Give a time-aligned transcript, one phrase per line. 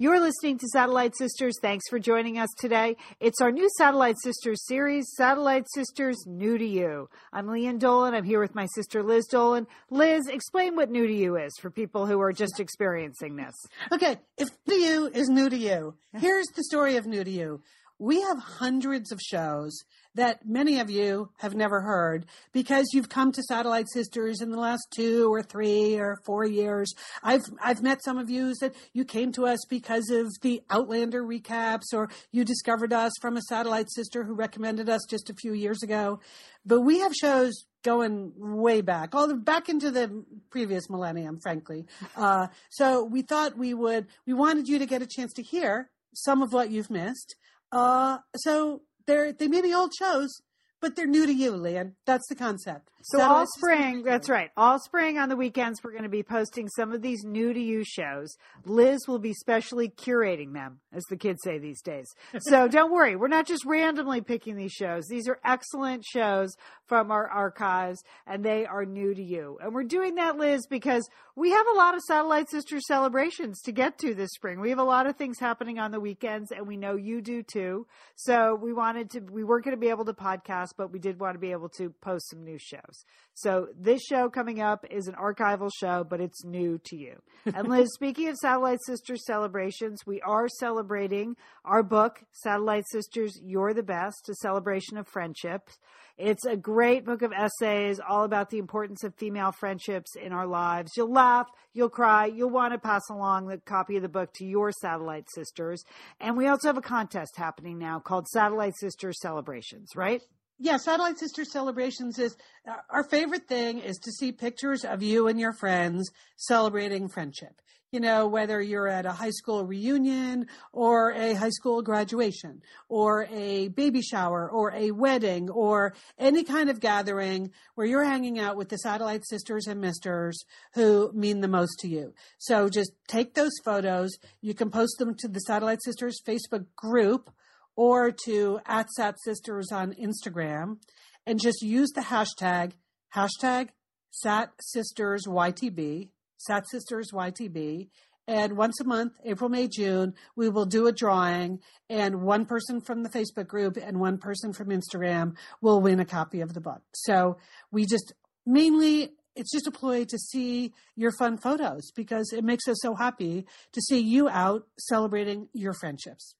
[0.00, 1.58] You're listening to Satellite Sisters.
[1.60, 2.96] Thanks for joining us today.
[3.20, 7.10] It's our new Satellite Sisters series, Satellite Sisters New to You.
[7.34, 8.14] I'm Lian Dolan.
[8.14, 9.66] I'm here with my sister Liz Dolan.
[9.90, 13.54] Liz, explain what New to You is for people who are just experiencing this.
[13.92, 17.30] Okay, if New to You is new to you, here's the story of New to
[17.30, 17.60] You.
[17.98, 23.32] We have hundreds of shows that many of you have never heard because you've come
[23.32, 26.92] to Satellite Sisters in the last two or three or four years.
[27.22, 31.22] I've I've met some of you that you came to us because of the Outlander
[31.22, 35.52] recaps or you discovered us from a Satellite Sister who recommended us just a few
[35.52, 36.20] years ago.
[36.66, 41.86] But we have shows going way back, all the back into the previous millennium, frankly.
[42.16, 45.90] Uh, so we thought we would, we wanted you to get a chance to hear
[46.12, 47.36] some of what you've missed.
[47.72, 50.40] Uh, so they're they may be old shows,
[50.80, 51.94] but they're new to you, Lian.
[52.06, 52.90] That's the concept.
[53.02, 54.50] So all spring, that's right.
[54.58, 57.60] All spring on the weekends, we're going to be posting some of these new to
[57.60, 58.36] you shows.
[58.66, 62.06] Liz will be specially curating them, as the kids say these days.
[62.40, 65.06] So don't worry, we're not just randomly picking these shows.
[65.06, 66.56] These are excellent shows
[66.86, 69.58] from our archives, and they are new to you.
[69.62, 73.72] And we're doing that, Liz, because we have a lot of Satellite Sisters celebrations to
[73.72, 74.60] get to this spring.
[74.60, 77.42] We have a lot of things happening on the weekends, and we know you do
[77.42, 77.86] too.
[78.16, 81.20] So we wanted to, we weren't going to be able to podcast, but we did
[81.20, 82.89] want to be able to post some new shows.
[83.34, 87.16] So this show coming up is an archival show, but it's new to you.
[87.54, 93.72] And Liz, speaking of Satellite Sisters celebrations, we are celebrating our book, Satellite Sisters, You're
[93.72, 95.78] the Best, a celebration of friendships.
[96.18, 100.46] It's a great book of essays all about the importance of female friendships in our
[100.46, 100.92] lives.
[100.94, 104.44] You'll laugh, you'll cry, you'll want to pass along the copy of the book to
[104.44, 105.82] your Satellite Sisters.
[106.20, 110.20] And we also have a contest happening now called Satellite Sisters Celebrations, right?
[110.62, 112.36] Yeah, Satellite Sister Celebrations is
[112.68, 117.62] uh, our favorite thing is to see pictures of you and your friends celebrating friendship.
[117.92, 122.60] You know, whether you're at a high school reunion or a high school graduation
[122.90, 128.38] or a baby shower or a wedding or any kind of gathering where you're hanging
[128.38, 130.44] out with the Satellite Sisters and Misters
[130.74, 132.12] who mean the most to you.
[132.36, 134.10] So just take those photos.
[134.42, 137.30] You can post them to the Satellite Sisters Facebook group
[137.76, 140.78] or to at Sat Sisters on Instagram
[141.26, 142.72] and just use the hashtag,
[143.14, 143.68] hashtag
[144.10, 147.88] Sat Sisters YTB, Sat Sisters YTB.
[148.26, 151.58] And once a month, April, May, June, we will do a drawing,
[151.88, 156.04] and one person from the Facebook group and one person from Instagram will win a
[156.04, 156.82] copy of the book.
[156.94, 157.38] So
[157.72, 158.12] we just
[158.46, 162.94] mainly, it's just a ploy to see your fun photos because it makes us so
[162.94, 166.34] happy to see you out celebrating your friendships.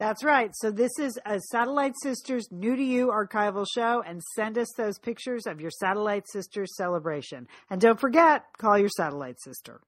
[0.00, 0.50] That's right.
[0.54, 4.98] So this is a Satellite Sisters new to you archival show and send us those
[4.98, 7.46] pictures of your Satellite Sisters celebration.
[7.68, 9.82] And don't forget, call your Satellite Sister.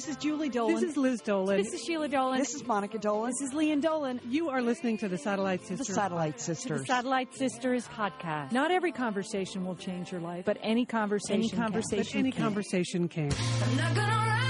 [0.00, 0.74] This is Julie Dolan.
[0.76, 1.58] This is Liz Dolan.
[1.58, 2.38] This is Sheila Dolan.
[2.38, 3.32] This is Monica Dolan.
[3.32, 4.18] This is Lian Dolan.
[4.26, 5.88] You are listening to the Satellite Sisters.
[5.88, 6.80] The Satellite Sisters.
[6.80, 8.50] The Satellite Sisters podcast.
[8.50, 11.40] Not every conversation will change your life, but any conversation.
[11.40, 12.30] Any conversation.
[12.30, 12.42] can.
[12.42, 13.28] conversation, but any can.
[13.34, 14.49] conversation can.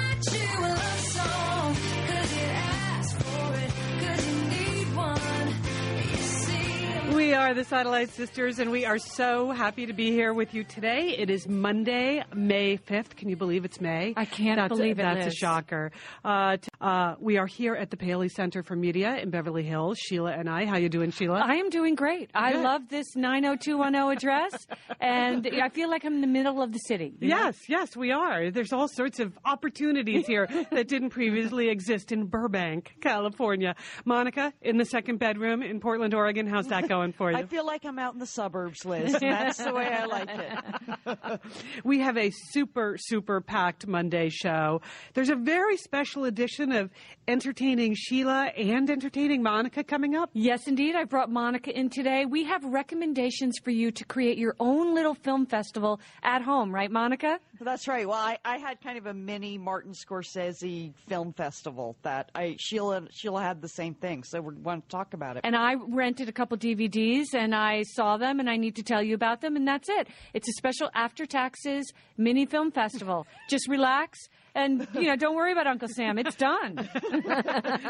[7.50, 11.16] Are the Satellite Sisters, and we are so happy to be here with you today.
[11.18, 13.16] It is Monday, May 5th.
[13.16, 14.14] Can you believe it's May?
[14.16, 15.90] I can't that's believe a, it, That's a shocker.
[16.24, 19.98] Uh, t- uh, we are here at the Paley Center for Media in Beverly Hills.
[19.98, 20.64] Sheila and I.
[20.64, 21.40] How are you doing, Sheila?
[21.40, 22.30] I am doing great.
[22.36, 24.66] I love this 90210 address,
[25.00, 27.14] and I feel like I'm in the middle of the city.
[27.18, 27.36] you know?
[27.36, 28.52] Yes, yes, we are.
[28.52, 33.74] There's all sorts of opportunities here that didn't previously exist in Burbank, California.
[34.04, 36.46] Monica, in the second bedroom in Portland, Oregon.
[36.46, 37.39] How's that going for you?
[37.40, 39.12] I feel like I'm out in the suburbs, Liz.
[39.20, 41.40] that's the way I like it.
[41.84, 44.82] we have a super, super packed Monday show.
[45.14, 46.90] There's a very special edition of
[47.26, 50.30] entertaining Sheila and entertaining Monica coming up.
[50.34, 50.94] Yes, indeed.
[50.94, 52.26] I brought Monica in today.
[52.26, 56.90] We have recommendations for you to create your own little film festival at home, right,
[56.90, 57.38] Monica?
[57.62, 58.08] That's right.
[58.08, 63.06] Well, I, I had kind of a mini Martin Scorsese film festival that I Sheila
[63.12, 65.42] Sheila had the same thing, so we want to talk about it.
[65.44, 69.02] And I rented a couple DVDs and I saw them and I need to tell
[69.02, 70.08] you about them and that's it.
[70.32, 73.26] It's a special after taxes mini film festival.
[73.48, 74.18] Just relax
[74.54, 76.18] and you know, don't worry about Uncle Sam.
[76.18, 76.88] It's done.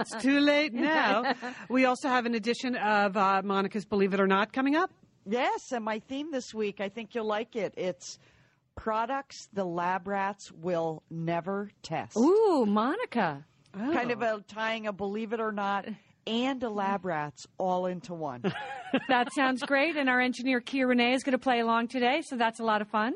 [0.00, 1.34] It's too late now.
[1.68, 4.90] we also have an edition of uh, Monica's Believe It or Not coming up.
[5.26, 7.74] yes, and my theme this week, I think you'll like it.
[7.76, 8.18] It's
[8.80, 12.16] products the lab rats will never test.
[12.16, 13.44] Ooh, Monica.
[13.74, 15.86] Kind of a tying a believe it or not
[16.26, 18.42] and a lab rats all into one.
[19.08, 19.96] That sounds great.
[19.96, 22.82] And our engineer, Kia Renee, is going to play along today, so that's a lot
[22.82, 23.14] of fun.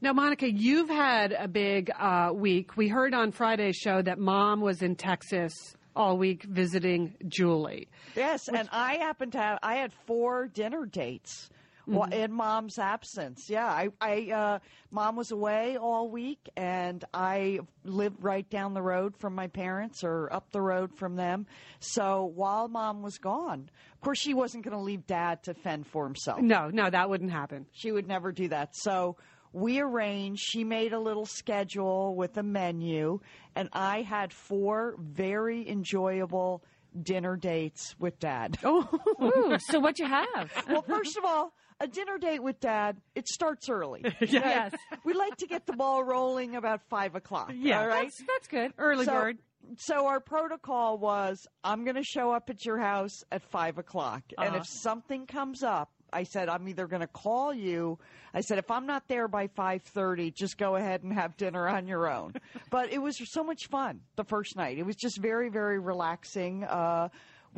[0.00, 2.76] Now, Monica, you've had a big uh, week.
[2.76, 5.52] We heard on Friday's show that mom was in Texas
[5.96, 7.88] all week visiting Julie.
[8.14, 11.50] Yes, and I happen to have I had four dinner dates
[11.88, 13.48] wa- in mom's absence.
[13.48, 14.58] Yeah, I, I uh,
[14.90, 20.04] mom was away all week, and I lived right down the road from my parents
[20.04, 21.46] or up the road from them.
[21.80, 25.86] So while mom was gone, of course, she wasn't going to leave dad to fend
[25.86, 26.40] for himself.
[26.40, 27.66] No, no, that wouldn't happen.
[27.72, 28.76] She would never do that.
[28.76, 29.16] So
[29.52, 33.20] we arranged, she made a little schedule with a menu,
[33.56, 36.62] and I had four very enjoyable
[37.02, 38.58] dinner dates with dad.
[38.64, 40.50] Ooh, so what you have?
[40.68, 44.04] Well, first of all, a dinner date with dad, it starts early.
[44.20, 44.74] Yes.
[45.04, 47.52] We like to get the ball rolling about five o'clock.
[47.54, 47.80] Yeah.
[47.80, 48.04] All right.
[48.04, 48.72] That's, that's good.
[48.78, 49.38] Early So- bird.
[49.76, 54.22] So our protocol was I'm going to show up at your house at five o'clock,
[54.38, 54.58] and Uh-huh.
[54.60, 57.98] if something comes up, I said I'm either going to call you.
[58.32, 61.68] I said if I'm not there by five thirty, just go ahead and have dinner
[61.68, 62.32] on your own.
[62.70, 64.78] but it was so much fun the first night.
[64.78, 66.64] It was just very very relaxing.
[66.64, 67.08] Uh,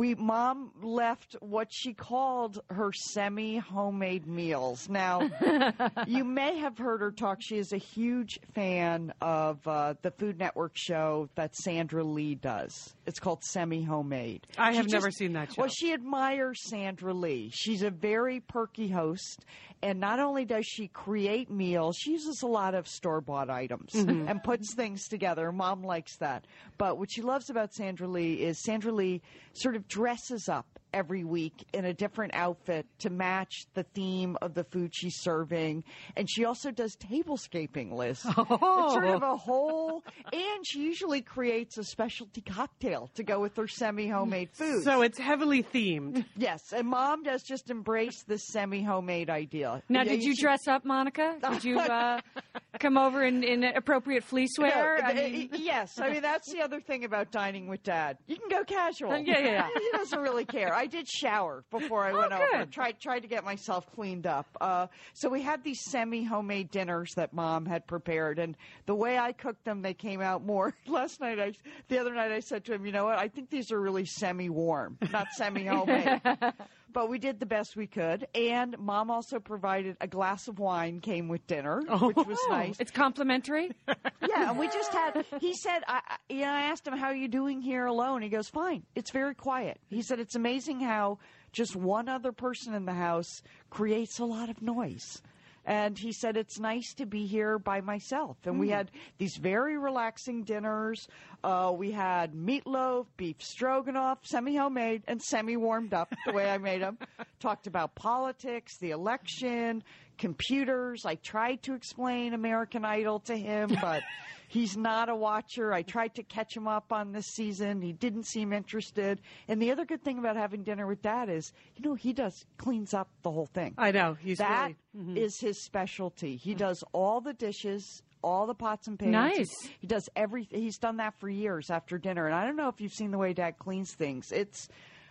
[0.00, 4.88] we mom left what she called her semi homemade meals.
[4.88, 5.28] Now,
[6.06, 7.42] you may have heard her talk.
[7.42, 12.94] She is a huge fan of uh, the Food Network show that Sandra Lee does.
[13.04, 14.46] It's called Semi Homemade.
[14.56, 15.62] I She have never seen that show.
[15.62, 17.50] Well, she admires Sandra Lee.
[17.52, 19.44] She's a very perky host,
[19.82, 23.92] and not only does she create meals, she uses a lot of store bought items
[23.92, 24.28] Mm-hmm.
[24.28, 25.52] and puts things together.
[25.52, 26.46] Mom likes that.
[26.78, 29.22] But what she loves about Sandra Lee is Sandra Lee
[29.52, 34.54] sort of dresses up every week in a different outfit to match the theme of
[34.54, 35.84] the food she's serving.
[36.16, 38.24] And she also does tablescaping, Liz.
[38.60, 40.02] It's sort of a whole,
[40.32, 44.82] and she usually creates a specialty cocktail to go with her semi homemade food.
[44.84, 46.24] So it's heavily themed.
[46.36, 49.82] Yes, and mom does just embrace this semi homemade idea.
[49.88, 51.36] Now, Yeah, did you dress up, Monica?
[51.52, 52.20] Did you uh,
[52.80, 55.04] come over in, in appropriate fleece No, wear?
[55.04, 58.18] I uh, mean, yes, I mean that's the other thing about dining with dad.
[58.26, 59.10] You can go casual.
[59.30, 59.68] Yeah, yeah, yeah.
[59.74, 60.74] he doesn't really care.
[60.80, 62.46] I did shower before I went over.
[62.54, 62.64] Oh.
[62.64, 64.46] Tried tried to get myself cleaned up.
[64.62, 68.56] Uh, so we had these semi homemade dinners that mom had prepared, and
[68.86, 70.74] the way I cooked them, they came out more.
[70.86, 71.52] Last night, I
[71.88, 73.18] the other night, I said to him, you know what?
[73.18, 76.22] I think these are really semi warm, not semi homemade.
[76.92, 81.00] But we did the best we could, and mom also provided a glass of wine
[81.00, 82.08] came with dinner, oh.
[82.08, 82.76] which was nice.
[82.78, 83.70] It's complimentary.
[84.28, 85.24] Yeah, and we just had.
[85.40, 88.22] He said, I, I, you know, I asked him how are you doing here alone.
[88.22, 88.84] He goes, fine.
[88.94, 89.80] It's very quiet.
[89.88, 91.18] He said it's amazing how
[91.52, 95.22] just one other person in the house creates a lot of noise.
[95.66, 98.38] And he said it's nice to be here by myself.
[98.44, 101.06] And we had these very relaxing dinners.
[101.44, 106.58] Uh, we had meatloaf, beef stroganoff, semi homemade and semi warmed up the way I
[106.58, 106.98] made them.
[107.40, 109.82] Talked about politics, the election,
[110.18, 111.04] computers.
[111.04, 114.02] I tried to explain American Idol to him, but
[114.50, 115.72] he's not a watcher.
[115.72, 117.80] I tried to catch him up on this season.
[117.80, 119.20] He didn't seem interested.
[119.46, 122.44] And the other good thing about having dinner with dad is, you know, he does
[122.58, 123.74] cleans up the whole thing.
[123.78, 124.14] I know.
[124.14, 125.06] He's That really.
[125.06, 125.16] Mm-hmm.
[125.18, 126.36] is his specialty.
[126.36, 126.58] He mm.
[126.58, 129.12] does all the dishes, all the pots and pans.
[129.12, 129.62] Nice.
[129.62, 130.48] He, he does every.
[130.50, 132.26] He's done that for years after dinner.
[132.26, 134.32] And I don't know if you've seen the way Dad cleans things.
[134.32, 134.68] It's.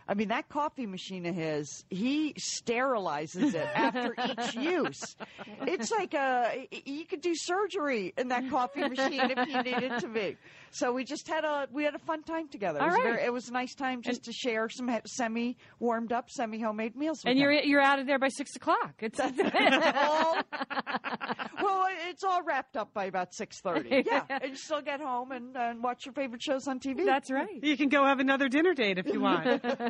[0.09, 5.15] I mean, that coffee machine of his, he sterilizes it after each use.
[5.67, 10.07] It's like a, you could do surgery in that coffee machine if you needed to
[10.07, 10.35] be.
[10.71, 12.79] So we just had a, we had a fun time together.
[12.79, 13.03] It was, right.
[13.03, 16.95] very, it was a nice time just to share some semi warmed up, semi homemade
[16.95, 17.19] meals.
[17.23, 18.95] with And you're you're out of there by six o'clock.
[18.99, 19.31] It's all,
[21.61, 23.89] well, it's all wrapped up by about six thirty.
[24.09, 27.05] Yeah, and you still get home and, and watch your favorite shows on TV.
[27.05, 27.61] that's right.
[27.61, 29.45] You can go have another dinner date if you want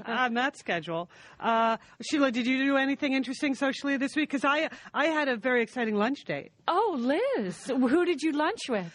[0.07, 1.09] on that schedule.
[1.39, 4.29] Uh, Sheila, did you do anything interesting socially this week?
[4.29, 6.51] Because I I had a very exciting lunch date.
[6.67, 8.91] Oh, Liz, who did you lunch with?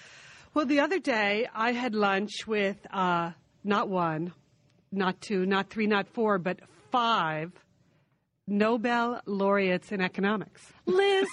[0.54, 3.32] Well, the other day I had lunch with uh,
[3.64, 4.32] not one,
[4.92, 6.60] not two, not three, not four, but
[6.92, 7.50] five
[8.46, 10.62] Nobel laureates in economics.
[10.86, 11.26] Liz,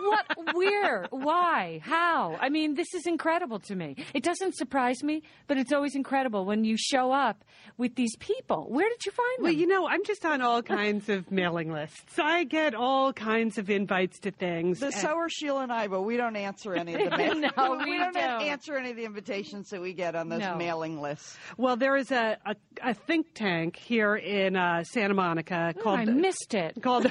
[0.00, 2.36] what, where, why, how?
[2.40, 3.96] I mean, this is incredible to me.
[4.14, 7.44] It doesn't surprise me, but it's always incredible when you show up
[7.76, 8.66] with these people.
[8.68, 9.44] Where did you find them?
[9.44, 12.18] Well, you know, I'm just on all kinds of mailing lists.
[12.18, 14.80] I get all kinds of invites to things.
[14.80, 17.34] The, and- so are Sheila and I, but we don't answer any of the mail.
[17.34, 17.50] No,
[17.84, 18.42] we, we don't, don't.
[18.42, 20.56] answer any of the invitations that we get on those No.
[20.56, 21.36] mailing lists.
[21.56, 26.00] Well, there is a, a, a think tank here in uh, Santa Monica Oh, called
[26.00, 26.80] I missed it.
[26.82, 27.06] called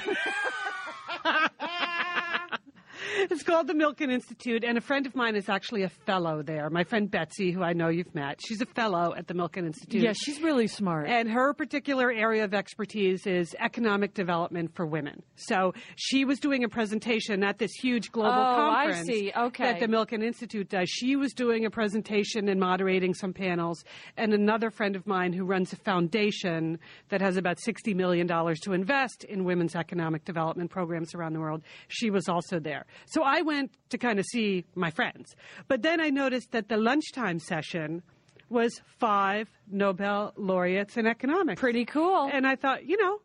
[3.15, 6.69] It's called the Milken Institute, and a friend of mine is actually a fellow there.
[6.69, 10.01] My friend Betsy, who I know you've met, she's a fellow at the Milken Institute.
[10.01, 11.07] Yeah, she's really smart.
[11.07, 15.21] And her particular area of expertise is economic development for women.
[15.35, 19.31] So she was doing a presentation at this huge global Oh, I conference see.
[19.35, 19.63] Okay.
[19.63, 20.89] that the Milken Institute does.
[20.89, 23.83] She was doing a presentation and moderating some panels.
[24.17, 26.79] And another friend of mine who runs a foundation
[27.09, 31.61] that has about $60 million to invest in women's economic development programs around the world,
[31.87, 32.85] she was also there.
[33.05, 35.35] So I went to kind of see my friends.
[35.67, 38.03] But then I noticed that the lunchtime session
[38.49, 41.59] was five Nobel laureates in economics.
[41.59, 42.29] Pretty cool.
[42.31, 43.19] And I thought, you know,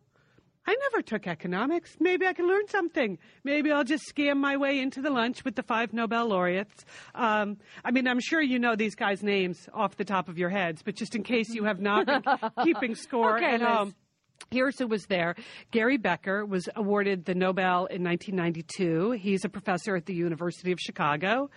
[0.66, 1.96] I never took economics.
[1.98, 3.18] Maybe I can learn something.
[3.42, 6.84] Maybe I'll just scam my way into the lunch with the five Nobel laureates.
[7.14, 10.50] Um, I mean, I'm sure you know these guys' names off the top of your
[10.50, 12.22] heads, but just in case you have not been
[12.64, 13.94] keeping score Okay, at home.
[14.50, 15.34] Here's who was there.
[15.72, 19.10] Gary Becker was awarded the Nobel in 1992.
[19.12, 21.50] He's a professor at the University of Chicago.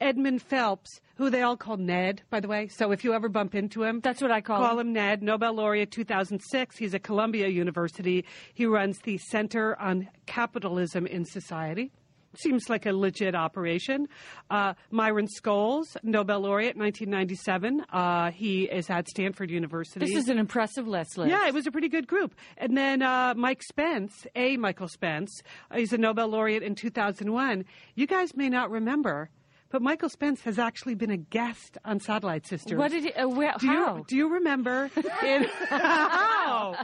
[0.00, 2.68] Edmund Phelps, who they all call Ned, by the way.
[2.68, 4.88] So if you ever bump into him, That's what I call call him.
[4.88, 6.78] him Ned, Nobel laureate 2006.
[6.78, 8.24] He's at Columbia University.
[8.54, 11.92] He runs the Center on Capitalism in Society.
[12.40, 14.06] Seems like a legit operation.
[14.48, 17.82] Uh, Myron Scholes, Nobel laureate 1997.
[17.92, 20.06] Uh, he is at Stanford University.
[20.06, 21.30] This is an impressive list, Liz.
[21.30, 22.34] Yeah, it was a pretty good group.
[22.56, 24.56] And then uh, Mike Spence, A.
[24.56, 27.64] Michael Spence, uh, he's a Nobel laureate in 2001.
[27.96, 29.30] You guys may not remember,
[29.70, 32.78] but Michael Spence has actually been a guest on Satellite Sisters.
[32.78, 33.12] What did he?
[33.12, 33.96] Uh, where, do how?
[33.96, 34.90] you, do you remember?
[35.24, 36.74] In, how?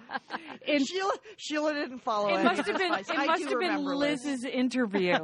[0.66, 2.92] In, Sheila, Sheila didn't follow it must have been.
[2.94, 4.24] It I must have been remember Liz.
[4.24, 5.18] Liz's interview.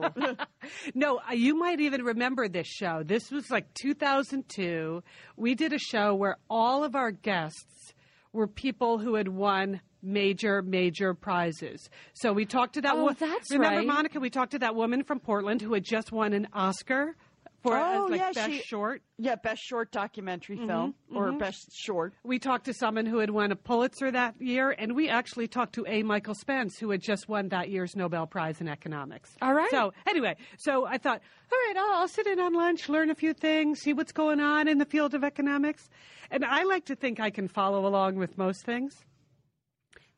[0.94, 3.02] no, uh, you might even remember this show.
[3.04, 5.02] This was like 2002.
[5.36, 7.92] We did a show where all of our guests
[8.32, 11.90] were people who had won major, major prizes.
[12.14, 13.86] So we talked to that Oh, wo- that's Remember, right.
[13.86, 17.16] Monica, we talked to that woman from Portland who had just won an Oscar
[17.62, 19.02] for Oh, as like yeah, best she- short.
[19.18, 21.16] Yeah, best short documentary mm-hmm, film mm-hmm.
[21.16, 22.14] or best short.
[22.24, 25.74] We talked to someone who had won a Pulitzer that year, and we actually talked
[25.74, 26.02] to A.
[26.02, 29.36] Michael Spence, who had just won that year's Nobel Prize in economics.
[29.42, 29.70] All right.
[29.70, 31.20] So anyway, so I thought,
[31.52, 34.40] all right, I'll, I'll sit in on lunch, learn a few things, see what's going
[34.40, 35.88] on in the field of economics,
[36.30, 39.04] and I like to think I can follow along with most things.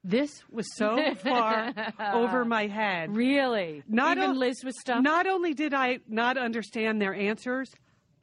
[0.04, 1.72] This was so far
[2.12, 3.14] over my head.
[3.14, 3.82] really?
[3.88, 5.04] Not Even o- Liz was stumped.
[5.04, 7.70] Not only did I not understand their answers,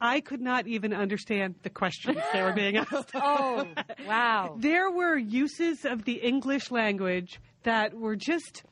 [0.00, 3.10] I could not even understand the questions they were being asked.
[3.14, 3.66] oh,
[4.06, 4.56] wow.
[4.60, 8.62] There were uses of the English language that were just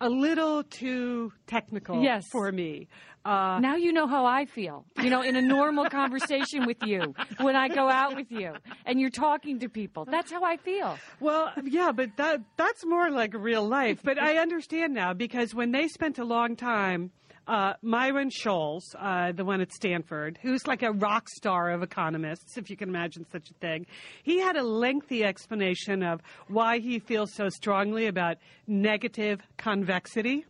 [0.00, 2.24] a little too technical Yes.
[2.30, 2.86] for me.
[3.24, 4.84] Uh, Now you know how I feel.
[5.02, 8.54] You know, in a normal conversation with you, when I go out with you
[8.86, 10.98] and you're talking to people, that's how I feel.
[11.20, 14.00] well, yeah, but that that's more like real life.
[14.02, 17.10] But I understand now because when they spent a long time.
[17.46, 22.58] Uh, Myron Scholes, uh, the one at Stanford, who's like a rock star of economists,
[22.58, 23.86] if you can imagine such a thing,
[24.22, 30.44] he had a lengthy explanation of why he feels so strongly about negative convexity.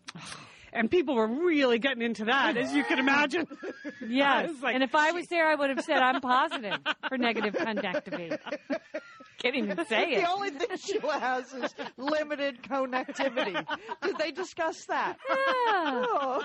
[0.73, 3.47] And people were really getting into that, as you can imagine.
[4.07, 4.51] Yes.
[4.63, 8.37] like, and if I was there, I would have said I'm positive for negative conductivity.
[9.39, 10.21] Can't even say it.
[10.23, 13.55] The only thing she has is limited connectivity.
[14.03, 15.17] Did they discuss that?
[15.29, 15.35] Yeah.
[16.11, 16.45] Oh.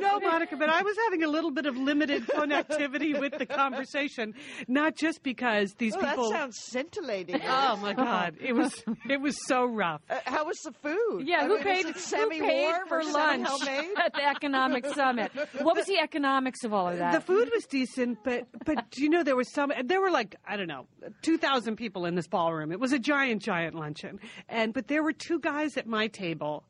[0.00, 4.34] No, Monica, but I was having a little bit of limited connectivity with the conversation,
[4.68, 6.30] not just because these Oh, that people.
[6.30, 7.40] sounds scintillating.
[7.46, 8.74] oh my God, it was
[9.08, 10.02] it was so rough.
[10.10, 11.26] Uh, how was the food?
[11.26, 13.48] Yeah, I who mean, paid, who paid for lunch
[13.96, 15.30] at the economic summit?
[15.62, 17.12] What was the economics of all of that?
[17.12, 20.36] The food was decent, but but do you know there was some there were like
[20.46, 20.86] I don't know
[21.22, 22.72] two thousand people in this ballroom.
[22.72, 26.64] It was a giant giant luncheon, and but there were two guys at my table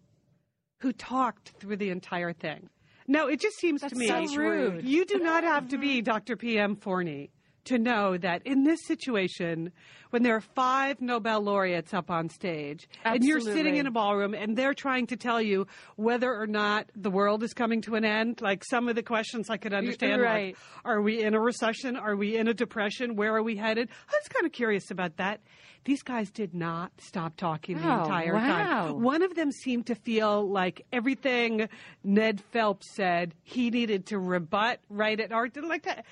[0.80, 2.68] who talked through the entire thing.
[3.06, 4.84] Now it just seems That's to me so rude.
[4.84, 6.04] you do not have to be mm-hmm.
[6.04, 6.36] Dr.
[6.36, 6.76] P.M.
[6.76, 7.30] Forni
[7.66, 9.72] to know that in this situation,
[10.10, 14.32] when there are five Nobel laureates up on stage, and you're sitting in a ballroom
[14.34, 15.66] and they're trying to tell you
[15.96, 19.50] whether or not the world is coming to an end, like some of the questions
[19.50, 20.56] I could understand, like, right.
[20.84, 21.96] are we in a recession?
[21.96, 23.16] Are we in a depression?
[23.16, 23.88] Where are we headed?
[23.90, 25.40] I was kind of curious about that.
[25.84, 28.40] These guys did not stop talking the Oh, entire wow.
[28.86, 29.02] time.
[29.02, 31.68] One of them seemed to feel like everything
[32.02, 35.54] Ned Phelps said he needed to rebut right at art.
[35.62, 36.06] Like that.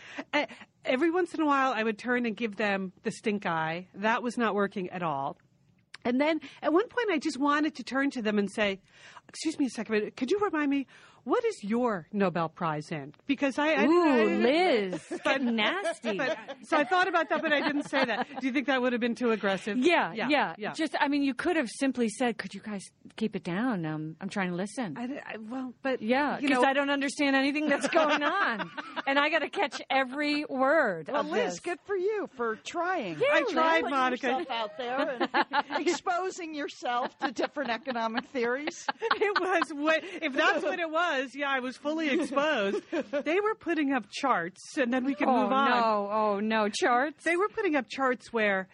[0.85, 3.87] Every once in a while, I would turn and give them the stink eye.
[3.95, 5.37] That was not working at all.
[6.05, 8.81] And then at one point, I just wanted to turn to them and say,
[9.29, 10.89] "Excuse me a second, but could you remind me
[11.25, 16.17] what is your Nobel Prize in?" Because I, I Ooh, I- Liz, but, nasty.
[16.23, 18.27] But, so I thought about that, but I didn't say that.
[18.41, 19.79] Do you think that would have been too aggressive?
[19.79, 20.73] Yeah, yeah, yeah, yeah.
[20.73, 22.83] Just, I mean, you could have simply said, "Could you guys
[23.17, 23.85] keep it down?
[23.87, 27.69] Um, I'm trying to listen." I, I- well, but yeah, because I don't understand anything
[27.69, 28.71] that's going on,
[29.07, 31.61] and I got to catch every word Well, of Liz, this.
[31.61, 33.19] good for you for trying.
[33.19, 34.27] Yeah, I tried, Putting Monica.
[34.29, 38.87] yourself out there and exposing yourself to different economic theories.
[39.01, 41.12] it was what if that's what it was.
[41.35, 42.83] Yeah, I was fully exposed.
[43.25, 45.71] They were putting up charts, and then we can oh move on.
[45.71, 47.25] no, oh no, charts.
[47.25, 48.69] They were putting up charts where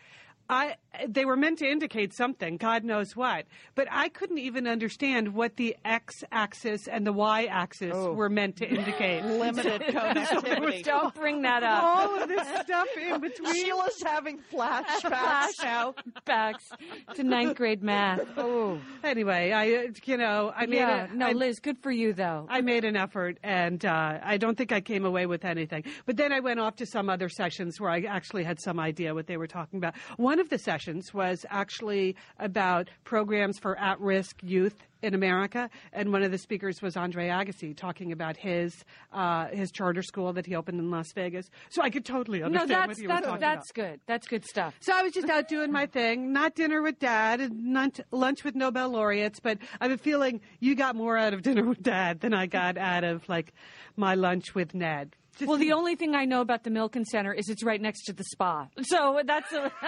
[0.49, 0.77] I
[1.07, 5.57] they were meant to indicate something, God knows what, but I couldn't even understand what
[5.57, 8.13] the x-axis and the y-axis Oh.
[8.13, 9.25] were meant to indicate.
[9.25, 10.83] Limited connectivity.
[10.83, 11.83] Don't bring that up.
[11.83, 13.55] All of this stuff in between.
[13.55, 15.95] Sheila's having flashbacks now.
[16.25, 16.71] Backs
[17.15, 18.21] to ninth grade math.
[18.37, 21.11] Oh, Anyway, I you know I made yeah.
[21.11, 22.47] a, no, I- Liz, good for you though.
[22.49, 25.85] I made an effort, and uh, I don't think I came away with anything.
[26.07, 29.15] But then I went off to some other sessions where I actually had some idea
[29.15, 29.95] what they were talking about.
[30.17, 36.23] One of the sessions was actually about programs for at-risk youth in America, and one
[36.23, 40.57] of the speakers was Andre Agassi talking about his uh, his charter school that he
[40.57, 41.49] opened in Las Vegas.
[41.69, 43.91] So I could totally no, understand that's what he was that's talking that's about.
[43.91, 44.01] good.
[44.07, 44.75] That's good stuff.
[44.81, 48.57] So I was just out doing my thing, not dinner with dad and lunch with
[48.57, 52.21] Nobel laureates, but I have a feeling you got more out of dinner with dad
[52.21, 53.53] than I got out of like
[53.97, 55.15] my lunch with Ned.
[55.41, 58.13] Well, the only thing I know about the Milken Center is it's right next to
[58.13, 58.69] the spa.
[58.83, 59.73] So that's a.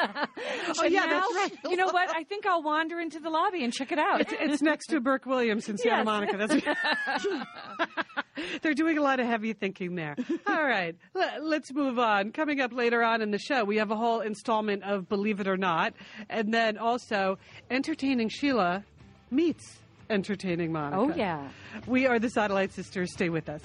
[0.78, 1.52] Oh, yeah, that's right.
[1.68, 2.10] You know what?
[2.14, 4.20] I think I'll wander into the lobby and check it out.
[4.20, 6.04] it's, it's next to Burke Williams in Santa Yes.
[6.06, 6.36] Monica.
[6.36, 6.54] That's
[8.62, 10.16] They're doing a lot of heavy thinking there.
[10.46, 12.32] All right, Let- let's move on.
[12.32, 15.48] Coming up later on in the show, we have a whole installment of Believe It
[15.48, 15.94] or Not,
[16.28, 17.38] and then also
[17.70, 18.84] entertaining Sheila
[19.30, 19.78] meets
[20.08, 21.00] entertaining Monica.
[21.00, 21.48] oh yeah.
[21.86, 23.12] We are the Satellite Sisters.
[23.12, 23.62] Stay with us.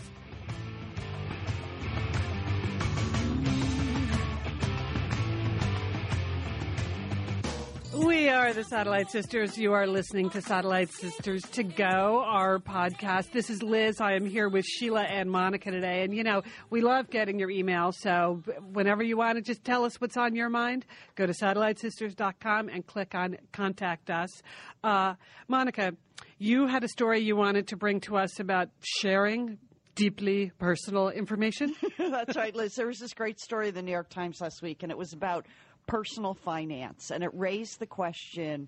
[7.95, 9.57] We are the Satellite Sisters.
[9.57, 13.31] You are listening to Satellite Sisters to Go, our podcast.
[13.31, 14.01] This is Liz.
[14.01, 16.03] I am here with Sheila and Monica today.
[16.03, 17.93] And, you know, we love getting your email.
[17.93, 22.67] So whenever you want to just tell us what's on your mind, go to satellitesisters.com
[22.67, 24.41] and click on Contact Us.
[24.83, 25.13] Uh,
[25.47, 25.93] Monica,
[26.37, 29.57] you had a story you wanted to bring to us about sharing
[29.95, 31.73] deeply personal information.
[31.97, 32.75] That's right, Liz.
[32.75, 35.13] There was this great story in the New York Times last week, and it was
[35.13, 35.45] about
[35.87, 37.11] personal finance.
[37.11, 38.67] And it raised the question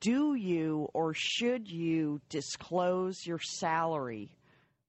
[0.00, 4.30] do you or should you disclose your salary,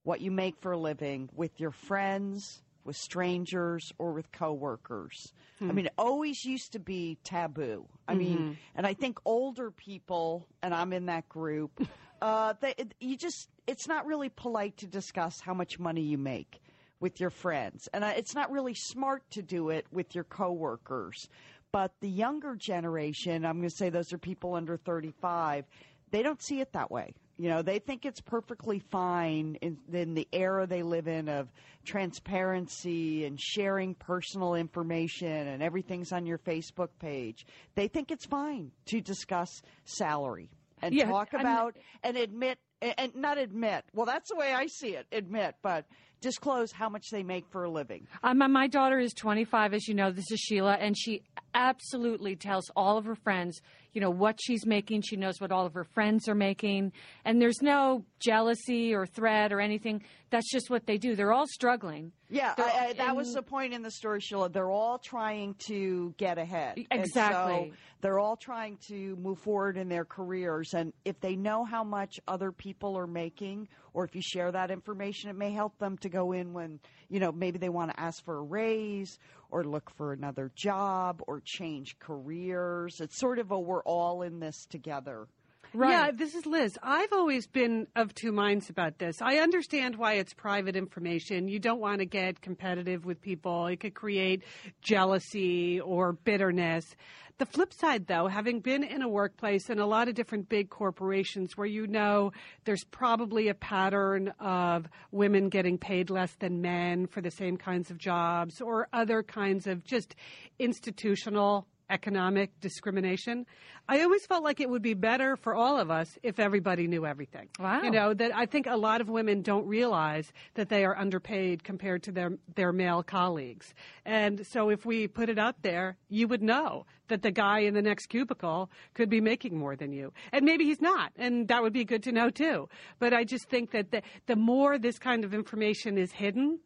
[0.04, 5.34] what you make for a living, with your friends, with strangers, or with coworkers?
[5.69, 7.88] I mean, it always used to be taboo.
[8.08, 11.71] I mean, and I think older people, and I'm in that group,
[12.21, 16.62] uh, they, you just, it's not really polite to discuss how much money you make
[16.99, 17.89] with your friends.
[17.93, 21.28] And it's not really smart to do it with your coworkers.
[21.75, 25.65] But the younger generation, I'm going to say those are people under 35,
[26.09, 27.13] they don't see it that way.
[27.38, 31.49] You know, they think it's perfectly fine in, in the era they live in of
[31.83, 37.45] transparency and sharing personal information and everything's on your Facebook page.
[37.75, 40.49] They think it's fine to discuss salary
[40.81, 42.57] and Yeah, talk I mean- about and admit
[42.97, 43.83] and not admit.
[43.93, 45.07] Well, that's the way I see it.
[45.11, 45.85] Admit, but
[46.21, 48.08] disclose how much they make for a living.
[48.23, 50.12] Um, my- my daughter is 25, as you know.
[50.12, 51.21] This is Sheila, and she
[51.54, 53.62] absolutely tells all of her friends,
[53.95, 55.01] you know, what she's making.
[55.01, 56.91] She knows what all of her friends are making,
[57.23, 60.03] and there's no jealousy or threat or anything.
[60.29, 61.15] That's just what they do.
[61.15, 62.12] They're all struggling.
[62.29, 64.49] Yeah, They're- I, I, that was the point in the story, Sheila.
[64.49, 66.77] They're all trying to get ahead.
[66.91, 67.69] And Exactly.
[67.71, 70.73] so they're all trying to move forward in their careers.
[70.73, 74.71] And if they know how much other people are making, or if you share that
[74.71, 77.99] information, it may help them to go in when, you know, maybe they want to
[77.99, 79.17] ask for a raise
[79.55, 82.99] or look for another job or change careers.
[82.99, 85.29] It's sort of a we're all in this together.
[85.75, 85.91] Right.
[85.91, 86.77] Yeah, this is Liz.
[86.81, 89.21] I've always been of two minds about this.
[89.21, 91.49] I understand why it's private information.
[91.49, 93.67] You don't want to get competitive with people.
[93.67, 94.43] It could create
[94.81, 96.95] jealousy or bitterness.
[97.39, 100.69] The flip side, though, having been in a workplace in a lot of different big
[100.69, 102.31] corporations where you know
[102.63, 107.91] there's probably a pattern of women getting paid less than men for the same kinds
[107.91, 110.15] of jobs or other kinds of just
[110.57, 113.45] institutional economic discrimination.
[113.87, 117.05] I always felt like it would be better for all of us if everybody knew
[117.05, 117.49] everything.
[117.59, 117.83] Wow.
[117.83, 121.63] You know, that I think a lot of women don't realize that they are underpaid
[121.63, 123.73] compared to their their male colleagues.
[124.05, 127.73] And so if we put it out there, you would know that the guy in
[127.73, 130.11] the next cubicle could be making more than you.
[130.31, 132.67] And maybe he's not, and that would be good to know too.
[132.99, 136.59] But I just think that the, the more this kind of information is hidden,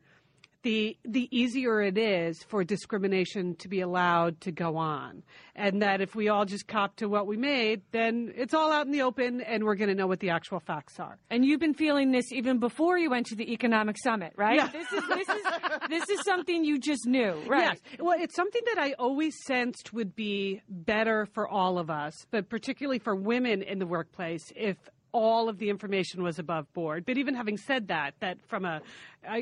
[0.64, 5.24] the the easier it is for discrimination to be allowed to go on,
[5.56, 8.86] and that if we all just cop to what we made, then it's all out
[8.86, 11.18] in the open, and we're going to know what the actual facts are.
[11.30, 14.58] And you've been feeling this even before you went to the economic summit, right?
[14.58, 14.68] Yeah.
[14.68, 15.44] This is this is
[15.90, 17.80] this is something you just knew, right?
[17.90, 18.00] Yes.
[18.00, 22.50] Well, it's something that I always sensed would be better for all of us, but
[22.50, 24.78] particularly for women in the workplace if
[25.12, 27.06] all of the information was above board.
[27.06, 28.82] But even having said that, that from a,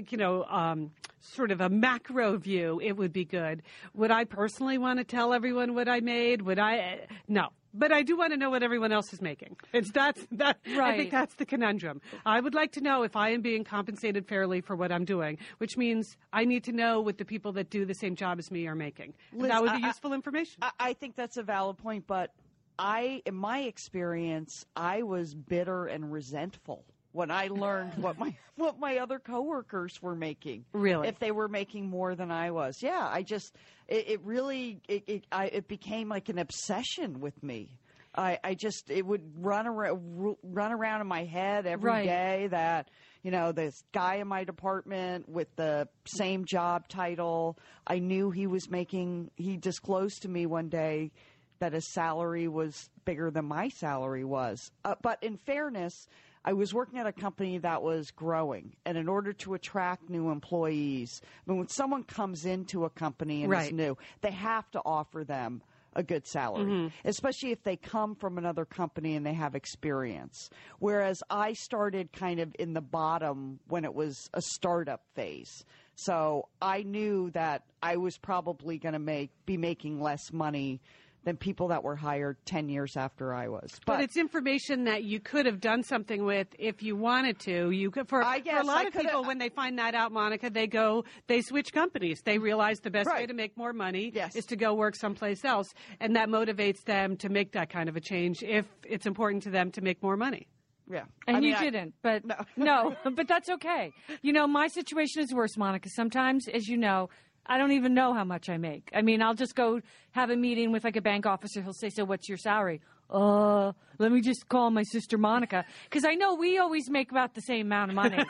[0.10, 3.64] you know, um, sort of a macro view, it would be good.
[3.94, 6.42] Would I personally want to tell everyone what I made?
[6.44, 7.08] Would I?
[7.28, 7.50] No.
[7.74, 9.56] But I do want to know what everyone else is making.
[9.72, 10.58] It's that's that.
[10.66, 10.94] Right.
[10.94, 12.02] I think that's the conundrum.
[12.26, 15.38] I would like to know if I am being compensated fairly for what I'm doing,
[15.60, 18.50] which means I need to know what the people that do the same job as
[18.50, 19.14] me are making.
[19.32, 20.58] Liz, that would be I- useful information.
[20.62, 22.32] I, I think that's a valid point, but
[22.80, 28.80] I, in my experience, I was bitter and resentful when I learned what my what
[28.80, 30.66] my other coworkers were making.
[30.74, 31.08] Really?
[31.08, 33.08] if they were making more than I was, yeah.
[33.12, 33.56] I just
[33.88, 37.70] it, it really it it, I, it became like an obsession with me.
[38.16, 42.06] I, I just it would run around run around in my head every Right.
[42.06, 42.90] day that
[43.22, 48.48] you know this guy in my department with the same job title i knew he
[48.48, 51.12] was making he disclosed to me one day
[51.60, 56.08] that his salary was bigger than my salary was uh, but in fairness
[56.46, 60.30] I was working at a company that was growing, and in order to attract new
[60.30, 64.82] employees, I mean, when someone comes into a company and is new, they have to
[64.86, 65.62] offer them
[65.94, 66.64] a good salary,
[67.04, 70.50] especially if they come from another company and they have experience.
[70.80, 75.66] Whereas I started kind of in the bottom when it was a startup phase.
[75.96, 80.80] So I knew that I was probably going to make be making less money
[81.28, 83.70] than people that were hired 10 years after I was.
[83.86, 87.70] But, it's information that you could have done something with if you wanted to.
[87.72, 90.14] You could, for, I for a lot I of people, when they find that out,
[90.14, 92.22] Monica, they go, they switch companies.
[92.24, 94.38] They realize the best way to make more money Yes.
[94.38, 97.98] is to go work someplace else, and that motivates them to make that kind of
[97.98, 100.48] a change if it's important to them to make more money.
[100.90, 101.04] yeah.
[101.28, 102.36] And I mean, you I- didn't, but No.
[102.56, 103.92] no, but that's okay.
[104.22, 105.90] You know, my situation is worse, Monica.
[105.90, 107.10] Sometimes, as you know,
[107.48, 108.90] I don't even know how much I make.
[108.94, 109.82] I mean, I'll just go
[110.12, 111.62] have a meeting with like a bank officer.
[111.62, 116.04] He'll say, "So, what's your salary?" Uh, let me just call my sister Monica because
[116.04, 118.18] I know we always make about the same amount of money.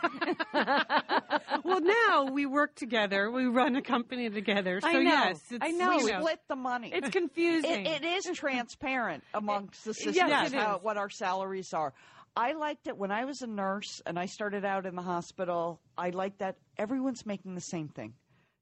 [1.64, 3.32] well, now we work together.
[3.32, 4.80] We run a company together.
[4.82, 5.00] So I know.
[5.02, 5.90] yes, it's, I know.
[5.90, 6.92] we you split the money.
[6.94, 7.88] it's confusing.
[7.88, 10.84] It, it is transparent amongst the sisters Yes, it how, is.
[10.84, 11.94] what our salaries are.
[12.36, 15.82] I liked it when I was a nurse and I started out in the hospital.
[15.98, 18.14] I liked that everyone's making the same thing.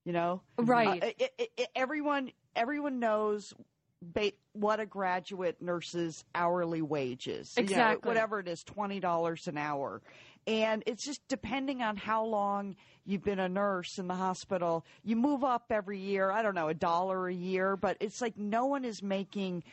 [0.06, 1.04] You know, Right.
[1.04, 3.54] Uh, it, it, it, everyone everyone knows
[4.02, 7.54] ba- what a graduate nurse's hourly wage is.
[7.58, 8.08] You know, Exactly.
[8.08, 10.02] whatever it is, twenty dollars an hour,
[10.46, 14.86] and it's just depending on how long you've been a nurse in the hospital.
[15.04, 16.30] You move up every year.
[16.30, 19.64] I don't know, a dollar a year, but it's like no one is making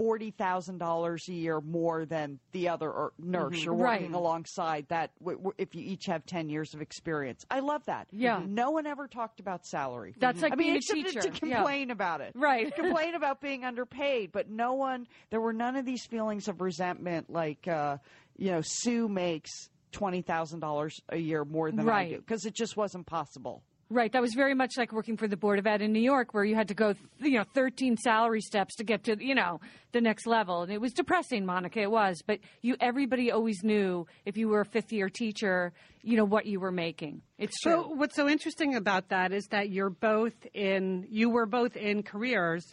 [0.00, 4.00] forty thousand dollars a year more than the other er- nurse you're Right.
[4.00, 4.86] working alongside.
[4.88, 8.08] That w- w- if you each have ten years of experience, I love that.
[8.10, 8.42] Yeah.
[8.46, 10.14] no one ever talked about salary.
[10.18, 11.20] That's like I mean, a teacher.
[11.20, 11.56] to Yeah.
[11.56, 12.74] complain about it, Right.
[12.74, 15.06] complain about being underpaid, but no one.
[15.28, 17.98] There were none of these feelings of resentment, like uh,
[18.38, 19.50] you know, Sue makes
[19.92, 23.62] twenty thousand dollars a year more than I do because it just wasn't possible.
[23.92, 24.12] Right.
[24.12, 26.44] That was very much like working for the Board of Ed in New York, where
[26.44, 30.00] you had to go, you know, 13 salary steps to get to, you know, the
[30.00, 30.62] next level.
[30.62, 31.80] And it was depressing, Monica.
[31.80, 32.22] It was.
[32.24, 35.72] But you, everybody always knew if you were a fifth year teacher,
[36.02, 37.22] you know, what you were making.
[37.36, 37.72] It's true.
[37.72, 42.04] So what's so interesting about that is that you're both in you were both in
[42.04, 42.64] careers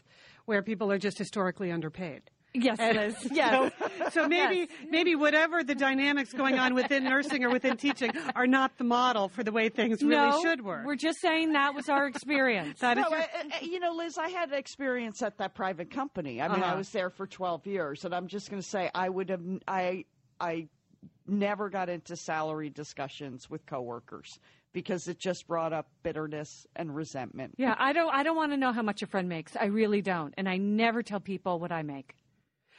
[0.46, 2.30] where people are just historically underpaid.
[2.54, 3.16] Yes, Liz.
[3.32, 3.72] Yes.
[4.12, 8.78] So maybe maybe whatever the dynamics going on within nursing or within teaching are not
[8.78, 10.86] the model for the way things really no, should work.
[10.86, 12.80] We're just saying that was our experience.
[12.80, 13.28] That is No, your- I-
[13.62, 16.42] I- you know, Liz, I had experience at that private company.
[16.42, 16.78] I mean, I Uh-huh.
[16.78, 20.06] was there for 12 years, and I'm just going to say I would have, I,
[20.40, 20.68] I
[21.28, 24.40] never got into salary discussions with coworkers
[24.74, 27.56] because it just brought up bitterness and resentment.
[27.58, 28.14] yeah, I don't.
[28.14, 29.56] I don't want to know how much a friend makes.
[29.56, 32.16] I really don't, and I never tell people what I make.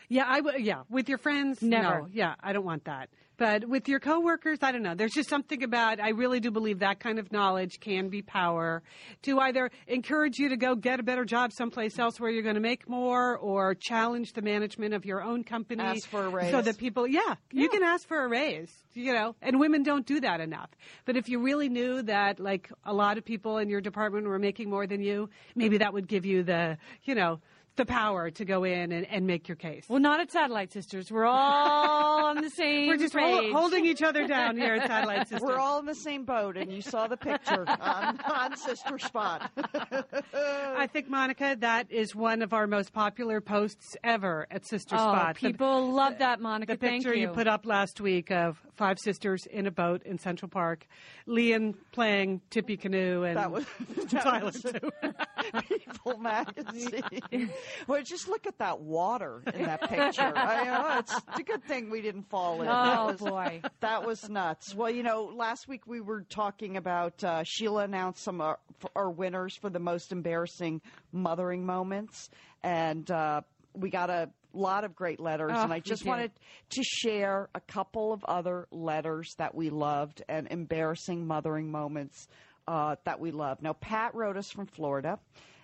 [0.09, 2.01] Yeah, I w- yeah, with your friends, Never.
[2.03, 3.11] No, yeah, I don't want that.
[3.37, 4.97] But with your coworkers, I don't know.
[4.97, 6.01] There's just something about.
[6.01, 8.83] I really do believe that kind of knowledge can be power
[9.23, 12.57] to either encourage you to go get a better job someplace else where you're going
[12.57, 15.85] to make more, or challenge the management of your own company.
[15.85, 16.51] Ask for a raise.
[16.51, 18.73] so that people, yeah, you can ask for a raise.
[18.95, 20.71] You know, and women don't do that enough.
[21.05, 24.41] But if you really knew that, like a lot of people in your department were
[24.41, 27.41] making more than you, maybe that would give you the, you know.
[27.79, 29.85] The power to go in and, and make your case.
[29.89, 31.13] Well, not at Satellite Sisters.
[31.13, 35.29] We're all on the same We're just hol- holding each other down here at Satellite
[35.29, 35.47] Sisters.
[35.47, 39.49] We're all in the same boat, and you saw the picture on, on Sister Spot.
[40.43, 44.99] I think, Monica, that is one of our most popular posts ever at Sister oh,
[44.99, 45.37] Spot.
[45.37, 46.73] The- people love that, Monica.
[46.73, 47.29] the Thank picture you.
[47.29, 50.85] you put up last week of five sisters in a boat in Central Park,
[51.27, 53.65] Lian playing tippy canoe and That was
[54.11, 54.91] Tyler too.
[55.69, 57.51] People magazine.
[57.87, 60.33] Well, just look at that water in that picture.
[60.37, 62.67] I know it's a good thing we didn't fall in.
[62.67, 63.63] that Oh, was, boy.
[63.81, 64.75] that was nuts.
[64.75, 68.53] Well, you know, last week we were talking about uh, Sheila announced some uh,
[68.83, 70.81] f- our winners for the most embarrassing
[71.13, 72.31] mothering moments,
[72.63, 73.41] and uh,
[73.75, 75.53] we got a lot of great letters.
[75.55, 76.33] Oh, and I just wanted
[76.71, 82.29] to share a couple of other letters that we loved and embarrassing mothering moments
[82.67, 83.63] uh, that we love.
[83.63, 85.19] Now, Pat wrote us from Florida,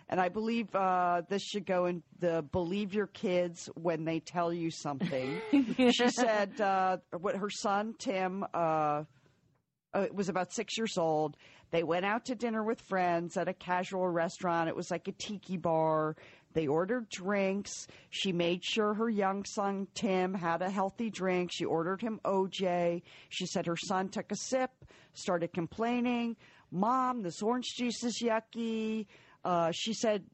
[0.08, 4.52] and I believe uh, this should go in the believe your kids when they tell
[4.52, 5.40] you something.
[5.76, 8.44] she said uh, what her son Tim.
[8.52, 9.04] Uh,
[9.94, 11.36] uh, was about six years old.
[11.70, 14.68] They went out to dinner with friends at a casual restaurant.
[14.68, 16.16] It was like a tiki bar.
[16.52, 17.86] They ordered drinks.
[18.10, 21.50] She made sure her young son Tim had a healthy drink.
[21.52, 23.02] She ordered him OJ.
[23.28, 24.70] She said her son took a sip,
[25.14, 26.36] started complaining.
[26.70, 29.06] Mom, this orange juice is yucky.
[29.44, 30.24] Uh, she said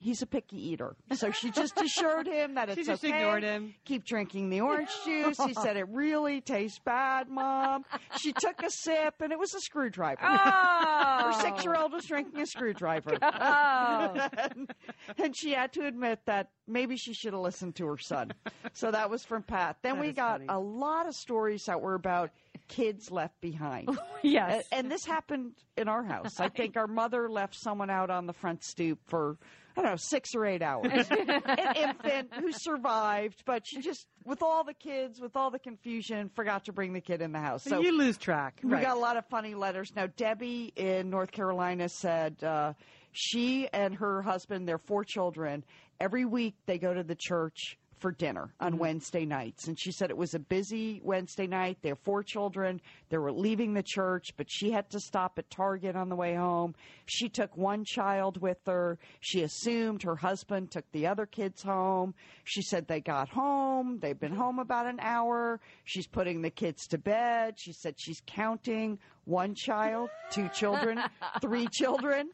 [0.00, 0.96] he's a picky eater.
[1.14, 3.14] So she just assured him that it's just okay.
[3.16, 3.74] ignored him.
[3.86, 5.38] Keep drinking the orange juice.
[5.42, 7.84] He said it really tastes bad, Mom.
[8.20, 10.20] She took a sip and it was a screwdriver.
[10.22, 11.32] Oh.
[11.32, 13.16] Her six-year-old was drinking a screwdriver.
[13.22, 14.28] Oh.
[14.38, 14.70] and,
[15.18, 18.32] and she had to admit that maybe she should have listened to her son.
[18.74, 19.78] So that was from Pat.
[19.82, 20.46] Then That we got funny.
[20.48, 22.30] a lot of stories that were about
[22.68, 23.88] kids left behind.
[24.22, 24.66] yes.
[24.70, 26.40] And, and this happened in our house.
[26.40, 29.36] I think our mother left someone out on the front stoop for,
[29.76, 30.90] I don't know, six or eight hours.
[31.10, 36.30] An infant who survived, but she just, with all the kids, with all the confusion,
[36.34, 37.64] forgot to bring the kid in the house.
[37.64, 38.60] So you lose track.
[38.62, 39.92] we got a lot of funny letters.
[39.94, 42.72] Now, Debbie in North Carolina said uh,
[43.12, 45.64] she and her husband, their four children,
[46.00, 48.80] every week they go to the church for dinner on mm-hmm.
[48.80, 49.66] Wednesday nights.
[49.66, 51.78] And she said it was a busy Wednesday night.
[51.80, 52.82] They have four children.
[53.08, 56.34] They were leaving the church, but she had to stop at Target on the way
[56.34, 56.74] home.
[57.06, 58.98] She took one child with her.
[59.20, 62.12] She assumed her husband took the other kids home.
[62.44, 64.00] She said they got home.
[64.02, 65.58] They've been home about an hour.
[65.84, 67.54] She's putting the kids to bed.
[67.56, 71.00] She said she's counting one child, two children,
[71.40, 72.32] three children.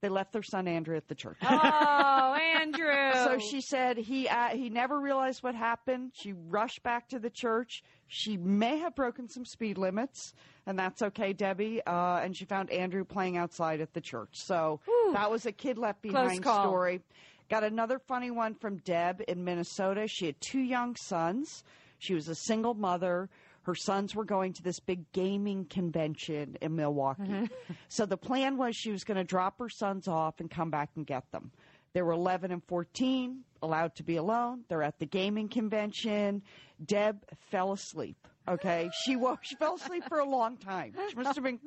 [0.00, 1.36] They left their son Andrew at the church.
[1.42, 3.12] oh, Andrew.
[3.14, 6.12] So she said he uh, he never realized what happened.
[6.14, 7.82] She rushed back to the church.
[8.06, 10.32] She may have broken some speed limits,
[10.66, 11.82] and that's okay, Debbie.
[11.86, 14.30] Uh, and she found Andrew playing outside at the church.
[14.32, 14.80] So
[15.12, 17.02] that was a kid left behind story.
[17.50, 20.06] Got another funny one from Deb in Minnesota.
[20.06, 21.64] She had two young sons.
[21.98, 23.28] She was a single mother.
[23.62, 27.50] Her sons were going to this big gaming convention in Milwaukee.
[27.88, 30.90] so the plan was she was going to drop her sons off and come back
[30.96, 31.50] and get them.
[31.92, 34.64] They were 11 and 14, allowed to be alone.
[34.68, 36.42] They're at the gaming convention.
[36.84, 38.16] Deb fell asleep.
[38.48, 39.40] Okay, she woke.
[39.42, 40.94] She fell asleep for a long time.
[41.10, 41.60] She must have been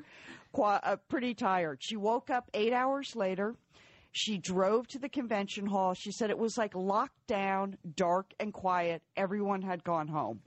[0.51, 1.79] quite, uh, pretty tired.
[1.82, 3.56] She woke up eight hours later.
[4.12, 5.93] She drove to the convention hall.
[5.93, 9.01] She said it was like locked down, dark and quiet.
[9.15, 10.41] Everyone had gone home.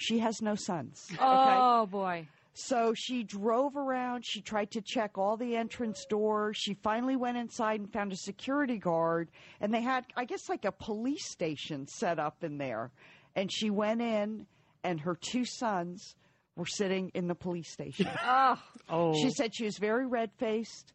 [0.00, 1.06] She has no sons.
[1.20, 1.56] Oh, okay.
[1.58, 2.28] oh, boy.
[2.54, 4.24] So she drove around.
[4.26, 6.56] She tried to check all the entrance doors.
[6.56, 9.28] She finally went inside and found a security guard.
[9.60, 12.90] And they had, I guess, like a police station set up in there.
[13.36, 14.46] And she went in,
[14.82, 16.16] and her two sons
[16.56, 18.08] were sitting in the police station.
[18.26, 18.58] Oh,
[18.88, 19.14] oh.
[19.14, 20.94] She said she was very red faced.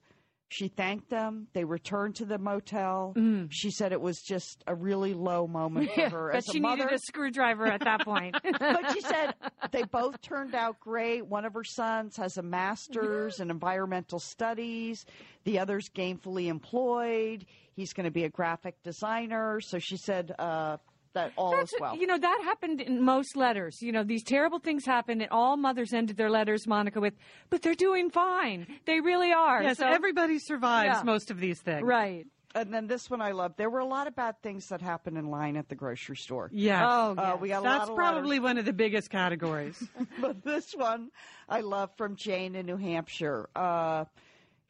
[0.50, 1.48] She thanked them.
[1.54, 3.16] They returned to the motel.
[3.50, 6.62] She said it was just a really low moment for her But as she a
[6.62, 6.84] mother.
[6.84, 8.36] needed a screwdriver at that point.
[8.60, 9.34] but she said
[9.72, 11.26] they both turned out great.
[11.26, 15.06] One of her sons has a master's in environmental studies.
[15.46, 17.46] The other's gainfully employed.
[17.76, 19.60] He's going to be a graphic designer.
[19.62, 20.78] So she said uh,
[21.16, 21.96] that all That's, is well.
[21.98, 23.82] You know, that happened in most letters.
[23.82, 27.16] You know, these terrible things happened, and all mothers ended their letters, Monica, with,
[27.50, 28.68] but they're doing fine.
[28.86, 29.64] They really are.
[29.64, 31.04] yes, So- everybody survives Yeah.
[31.04, 31.84] most of these things.
[31.84, 32.28] Right.
[32.54, 33.54] And then this one I love.
[33.58, 36.50] There were a lot of bad things that happened in line at the grocery store.
[36.54, 36.88] Yeah.
[36.90, 37.42] Oh, Uh, yes.
[37.42, 39.84] we got a That's lot of probably one of the biggest categories.
[40.22, 41.10] but this one
[41.50, 43.50] I love from Jane in New Hampshire.
[43.58, 44.06] Uh,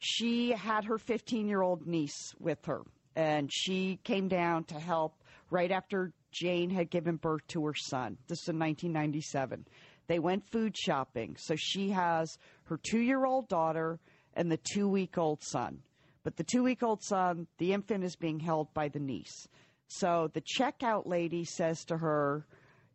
[0.00, 2.82] she had her 15 year old niece with her,
[3.14, 8.18] and she came down to help right after Jane had given birth to her son.
[8.28, 9.66] This is in 1997.
[10.06, 11.36] They went food shopping.
[11.38, 13.98] So she has her two year old daughter
[14.34, 15.80] and the two week old son.
[16.22, 19.48] But the two week old son, the infant, is being held by the niece.
[19.88, 22.46] So the checkout lady says to her,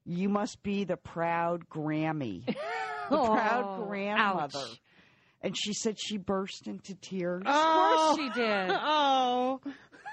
[0.06, 2.46] You must be the proud Grammy,
[3.10, 4.60] the proud Oh, grandmother.
[4.60, 4.82] ouch.
[5.42, 7.44] And she said she burst into tears.
[7.46, 8.70] Of course she did.
[8.74, 9.60] oh.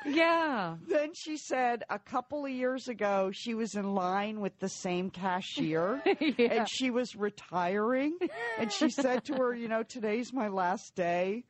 [0.06, 0.76] Yeah.
[0.88, 5.10] Then she said a couple of years ago she was in line with the same
[5.10, 6.52] cashier Yeah.
[6.52, 8.16] and she was retiring.
[8.58, 11.44] And she said to her, You know, today's my last day,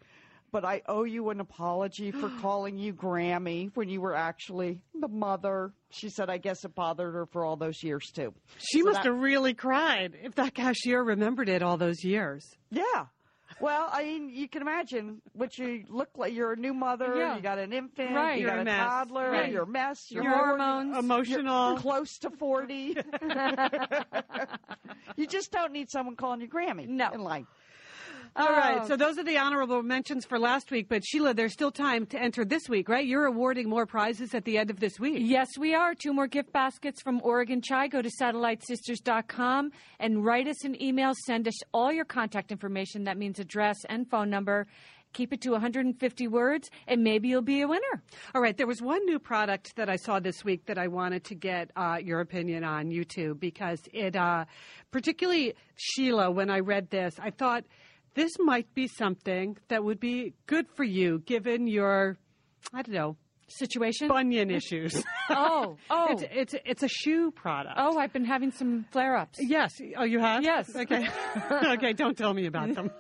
[0.51, 5.09] but I owe you an apology for calling you Grammy when you were actually the
[5.09, 5.73] mother.
[5.91, 8.35] She said, I guess it bothered her for all those years too.
[8.59, 12.45] She So must that- have really cried if that cashier remembered it all those years.
[12.71, 13.07] Yeah.
[13.61, 16.33] Well, I mean, you can imagine what you look like.
[16.33, 17.15] You're a new mother.
[17.17, 17.37] Yeah.
[17.37, 18.13] You got an infant.
[18.15, 18.37] Right.
[18.37, 18.79] You You're got a a, mess.
[18.87, 19.31] toddler.
[19.31, 19.51] Right.
[19.53, 20.11] You're a mess.
[20.11, 20.97] You're Your hormones.
[20.97, 21.77] Emotional.
[21.77, 22.97] close to 40.
[25.17, 27.11] you just don't need someone calling you Grammy No.
[27.11, 27.47] in line.
[28.39, 28.87] All right, Oh.
[28.87, 30.89] so those are the honorable mentions for last week.
[30.89, 33.05] But Sheila, there's still time to enter this week, right?
[33.05, 35.17] You're awarding more prizes at the end of this week.
[35.21, 35.93] Yes, we are.
[35.95, 37.89] Two more gift baskets from Oregon Chai.
[37.89, 41.13] Go to satellitesisters.com and write us an email.
[41.27, 43.05] Send us all your contact information.
[43.05, 44.67] That means address and phone number.
[45.15, 48.03] Keep it to 150 words, and maybe you'll be a winner.
[48.35, 51.25] All right, there was one new product that I saw this week that I wanted
[51.25, 54.45] to get uh, your opinion on YouTube because it, uh,
[54.91, 57.65] particularly Sheila, when I read this, I thought
[58.19, 62.17] this might be something that would be good for you given your,
[62.75, 64.09] I don't know, Situation?
[64.09, 65.03] bunion issues.
[65.31, 66.07] Oh, oh.
[66.11, 67.75] it's, it's, it's a shoe product.
[67.79, 69.39] Oh, I've been having some flare ups.
[69.41, 69.75] Yes.
[69.95, 70.43] Oh, you have?
[70.43, 70.75] Yes.
[70.75, 71.07] Okay.
[71.53, 71.93] okay.
[71.93, 72.91] Don't tell me about them.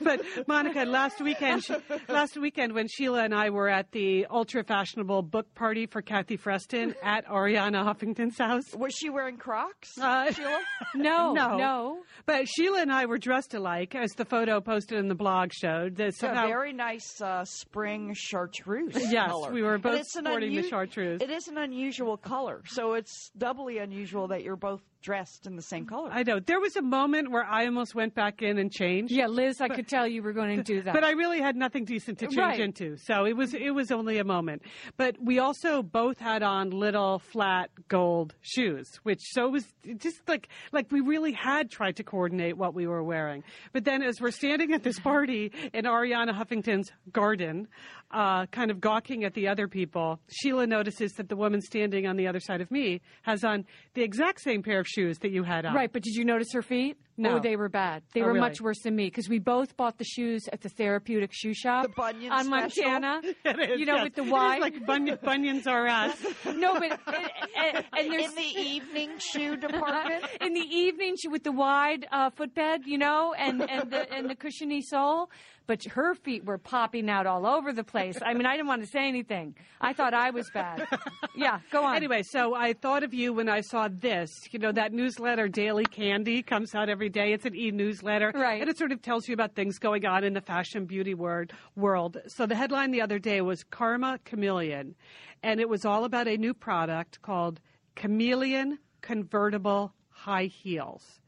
[0.04, 1.74] but Monica, last weekend, she,
[2.08, 6.36] last weekend when Sheila and I were at the ultra fashionable book party for Kathy
[6.36, 8.64] Freston at Arianna Huffington's house.
[8.74, 10.60] Was she wearing Crocs, Uh, Sheila?
[10.94, 11.56] No, No.
[11.56, 11.98] no.
[12.26, 15.96] But Sheila and I were dressed alike, as the photo posted in the blog showed.
[15.96, 19.52] That It's a somehow- very nice uh, spring chartreuse Yes, color.
[19.52, 21.20] we were And both it's an sporting the chartreuse.
[21.20, 25.62] It is an unusual color, so it's doubly unusual that you're both dressed in the
[25.62, 26.10] same color.
[26.12, 29.12] I know there was a moment where I almost went back in and changed.
[29.12, 30.94] Yeah, Liz, I could tell you were going to do that.
[30.94, 32.60] But I really had nothing decent to change Right.
[32.60, 34.62] into, so it was it was only a moment.
[34.96, 40.20] But we also both had on little flat gold shoes, which so it was just
[40.28, 43.42] like like we really had tried to coordinate what we were wearing.
[43.72, 47.68] But then as we're standing at this party in Arianna Huffington's garden,
[48.10, 52.16] uh, kind of gawking at the other people, Sheila notices that the woman standing on
[52.16, 55.42] the other side of me has on the exact same pair of shoes that you
[55.44, 55.74] had on.
[55.74, 56.96] Right, but did you notice her feet?
[57.16, 57.36] No.
[57.36, 58.02] Oh, they were bad.
[58.14, 58.40] They Oh, were really?
[58.48, 61.82] much worse than me because we both bought the shoes at the therapeutic shoe shop
[61.82, 62.84] The Bunion on special?
[62.90, 63.20] Montana.
[63.44, 64.04] It is, you know, yes.
[64.04, 64.60] with the It is wide.
[64.62, 66.16] like bunion, bunions are us.
[66.46, 67.30] no, but and,
[67.76, 70.24] and, and there's in the evening shoe department.
[70.40, 74.30] in the evening she with the wide uh, footbed, you know, and and the and
[74.30, 75.30] the cushiony sole.
[75.66, 78.18] But her feet were popping out all over the place.
[78.24, 79.54] I mean, I didn't want to say anything.
[79.80, 80.86] I thought I was bad.
[81.36, 81.94] Yeah, go on.
[81.94, 84.30] Anyway, so I thought of you when I saw this.
[84.50, 87.32] You know, that newsletter, Daily Candy, comes out every day.
[87.32, 88.32] It's an e newsletter.
[88.34, 88.60] Right.
[88.60, 91.52] And it sort of tells you about things going on in the fashion beauty word,
[91.76, 92.16] world.
[92.26, 94.96] So the headline the other day was Karma Chameleon.
[95.42, 97.60] And it was all about a new product called
[97.94, 101.19] Chameleon Convertible High Heels.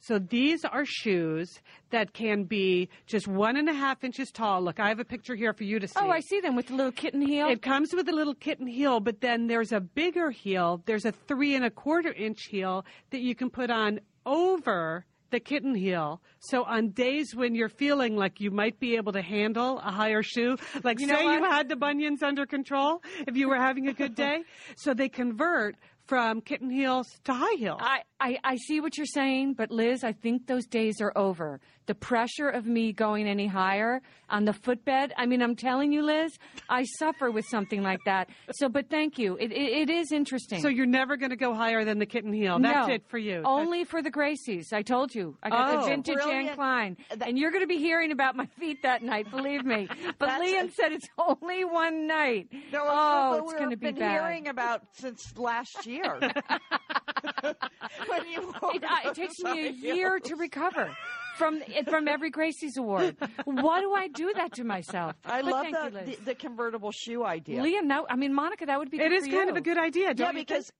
[0.00, 1.60] So these are shoes
[1.90, 4.62] that can be just one and a half inches tall.
[4.62, 5.94] Look, I have a picture here for you to see.
[5.98, 7.48] oh, I see them with the little kitten heel.
[7.48, 10.82] It comes with a little kitten heel, but then there's a bigger heel.
[10.86, 15.40] There's a three and a quarter inch heel that you can put on over the
[15.40, 16.20] kitten heel.
[16.40, 20.22] So on days when you're feeling like you might be able to handle a higher
[20.22, 23.92] shoe, like You say you had the bunions under control, if you were having a
[23.92, 24.42] good day,
[24.76, 25.76] so they convert
[26.10, 27.78] from kitten heels to high heels.
[27.80, 31.60] I, I, I see what you're saying, but Liz, I think those days are over.
[31.90, 35.12] The pressure of me going any higher on the footbed.
[35.16, 36.30] I mean, I'm telling you, Liz,
[36.68, 38.28] I suffer with something like that.
[38.52, 39.36] So, but thank you.
[39.40, 40.62] It, it, it is interesting.
[40.62, 42.60] so you're never going to go higher than the kitten heel.
[42.60, 43.42] That's no, it for you.
[43.44, 44.72] Only for the Gracies.
[44.72, 45.36] I told you.
[45.42, 45.80] I got Oh.
[45.80, 46.54] the vintage Anne Brilliant.
[46.54, 46.96] Klein.
[47.26, 49.88] And you're going to be hearing about my feet that night, believe me.
[50.20, 52.50] But That's- Lian said it's only one night.
[52.72, 54.12] No, oh, what it's we've going to be been bad.
[54.12, 56.20] hearing about since last year.
[58.06, 60.94] when you It, uh, it takes me a year to recover
[61.40, 63.16] from from every Gracie's award.
[63.44, 65.16] Why do I do that to myself?
[65.24, 67.62] I But love thank you, the, the the convertible shoe idea.
[67.62, 68.98] Lian, now I mean Monica, that would be.
[68.98, 69.50] It good is for kind you.
[69.50, 70.48] of a good idea, don't yeah, you think?
[70.48, 70.72] because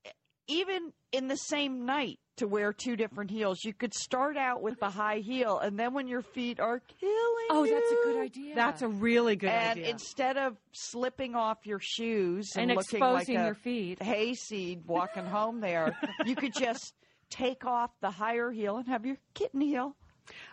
[0.47, 4.79] even in the same night to wear two different heels, you could start out with
[4.79, 8.55] the high heel, and then when your feet are killing Oh, that's a good idea.
[8.55, 9.91] That's a really good and idea.
[9.91, 14.01] instead of slipping off your shoes and, and looking exposing like a your feet.
[14.01, 15.95] hayseed walking home there,
[16.25, 16.95] you could just
[17.29, 19.95] take off the higher heel and have your kitten heel.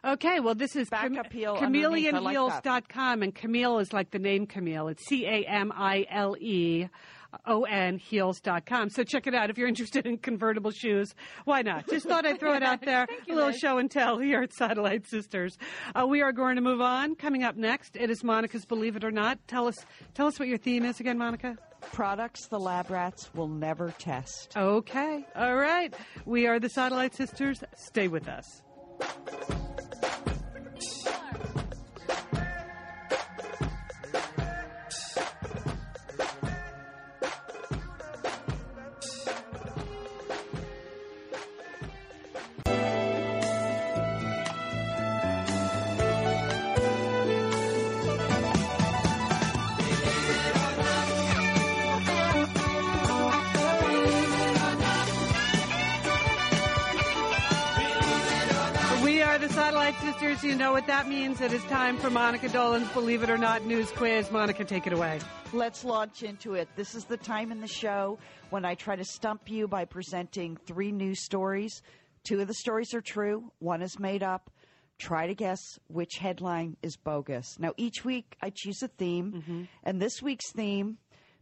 [0.05, 2.15] Okay, well, this is Back up heel underneath.
[2.15, 2.35] I like
[3.23, 4.89] and Camille is like the name Camille.
[4.89, 6.89] It's C A M I L E
[7.47, 8.91] O N heels.com.
[8.91, 11.15] So check it out if you're interested in convertible shoes.
[11.45, 11.87] Why not?
[11.89, 13.07] Just thought I'd throw it out there.
[13.29, 15.59] a little show and tell here at Satellite Sisters.
[15.95, 17.15] Uh, we are going to move on.
[17.15, 19.39] Coming up next, it is Monica's Believe It or Not.
[19.47, 19.77] Tell us,
[20.15, 21.57] tell us what your theme is again, Monica.
[21.93, 24.55] Products the lab rats will never test.
[24.57, 25.25] Okay.
[25.37, 25.95] All right.
[26.25, 27.63] We are the Satellite Sisters.
[27.77, 28.63] Stay with us.
[60.13, 60.43] Sisters.
[60.43, 61.43] You know what that means.
[61.43, 64.31] It is time for Monica Dolan's Believe It or Not news quiz.
[64.31, 65.19] Monica, take it away.
[65.53, 66.67] Let's launch into it.
[66.77, 70.57] This is the time in the show when I try to stump you by presenting
[70.57, 71.83] three news stories.
[72.25, 74.51] Two of the stories are true, one is made up.
[74.99, 77.59] Try to guess which headline is bogus.
[77.59, 79.63] Now, each week I choose a theme, mm-hmm.
[79.85, 80.97] and this week's theme,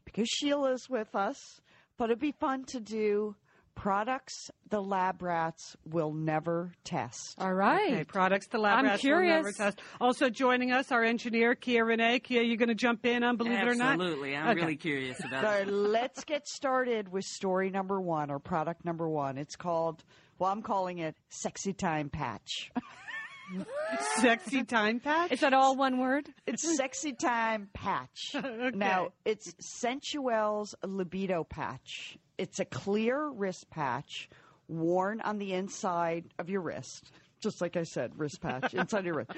[0.05, 1.61] because Sheila's with us,
[1.97, 3.37] thought it'd be fun to do
[3.77, 7.37] products the lab rats will never test.
[7.39, 7.93] All right.
[7.93, 9.81] Okay, products the lab I'm rats will never test.
[10.01, 12.19] Also joining us, our engineer, Kia Renee.
[12.19, 13.93] Kia, you going to jump in on Believe It or Not?
[13.93, 14.35] Absolutely.
[14.35, 14.61] I'm Okay.
[14.61, 15.69] really curious about So it.
[15.73, 19.39] let's get started with story number one or product number one.
[19.39, 20.03] It's called,
[20.39, 22.73] well, I'm calling it Sexy Time Patch.
[24.17, 25.31] Sexy time patch.
[25.31, 26.29] Is that all one word?
[26.49, 28.35] It's Sexy Time Patch.
[28.75, 32.19] Now, it's Sensuel's Libido Patch.
[32.39, 34.29] It's a clear wrist patch
[34.69, 37.11] worn on the inside of your wrist.
[37.41, 39.31] Just like I said, wrist patch, inside your wrist.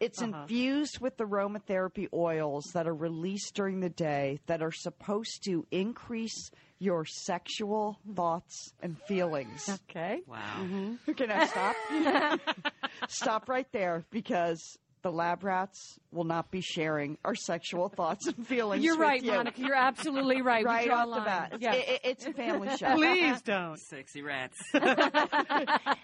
[0.00, 0.42] It's uh-huh.
[0.42, 6.50] infused with aromatherapy oils that are released during the day that are supposed to increase
[6.78, 9.68] your sexual thoughts and feelings.
[9.88, 10.20] Okay.
[10.26, 10.38] Wow.
[10.58, 11.10] Mm-hmm.
[11.10, 11.12] Mm-hmm.
[11.12, 12.40] Can I stop?
[13.08, 18.44] stop right there because the lab rats will not be sharing our sexual thoughts and
[18.46, 18.82] feelings.
[18.82, 19.32] You're with right, you.
[19.32, 19.60] Monica.
[19.60, 20.64] You're absolutely right.
[20.64, 21.50] We Right draw a off the bat.
[21.52, 21.76] It's, Yes.
[21.86, 22.94] it- it's a family show.
[22.94, 23.78] Please don't.
[23.78, 24.56] Sexy rats.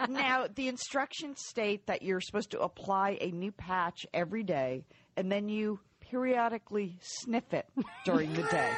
[0.09, 4.85] now, the instructions state that you're supposed to apply a new patch every day
[5.17, 7.67] and then you periodically sniff it
[8.05, 8.71] during the day.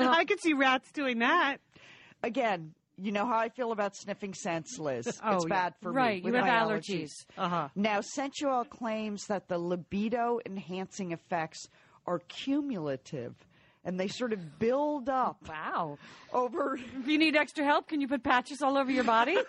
[0.00, 1.58] I could see rats doing that.
[2.22, 5.06] Again, you know how I feel about sniffing scents, Liz.
[5.24, 5.96] Oh, it's bad for me.
[5.96, 6.24] right.
[6.24, 7.10] You have allergies.
[7.36, 7.68] Uh huh.
[7.74, 11.68] Now, Sensual claims that the libido enhancing effects
[12.06, 13.34] are cumulative
[13.84, 15.98] and they sort of build up Wow.
[16.32, 19.36] over If you need extra help, can you put patches all over your body?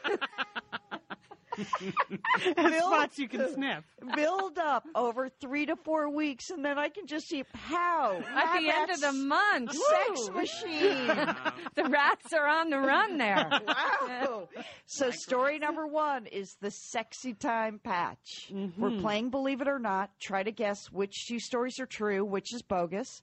[2.79, 3.83] Spots you can sniff.
[4.15, 8.59] build up over three to four weeks and then I can just see pow At
[8.59, 9.71] the end of the month.
[9.73, 10.35] sex Woo.
[10.35, 11.35] machine.
[11.75, 13.47] The rats are on the run there.
[13.67, 14.49] wow.
[14.85, 18.49] So story number one is the sexy time patch.
[18.51, 18.81] Mm-hmm.
[18.81, 20.11] We're playing Believe It or Not.
[20.19, 23.21] Try to guess which two stories are true, which is bogus.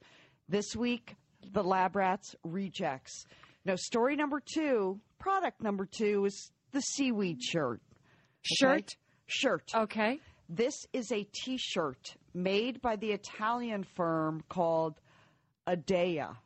[0.49, 1.17] This week,
[1.53, 3.27] the lab rats rejects.
[3.65, 7.81] Now, story number two, product number two is the seaweed shirt.
[8.47, 8.77] Okay?
[8.77, 8.97] Shirt.
[9.27, 9.71] Shirt.
[9.75, 10.21] Okay.
[10.49, 15.01] This is a t shirt made by the Italian firm called
[15.69, 16.37] Adea.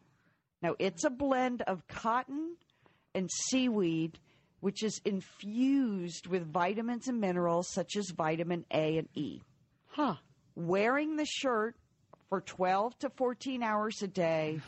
[0.63, 2.57] Now, it's a blend of cotton
[3.15, 4.19] and seaweed,
[4.61, 9.43] which is infused with vitamins and minerals such as vitamin A and E.
[9.89, 10.15] Huh.
[10.55, 11.77] Wearing the shirt
[12.29, 14.61] for 12 to 14 hours a day.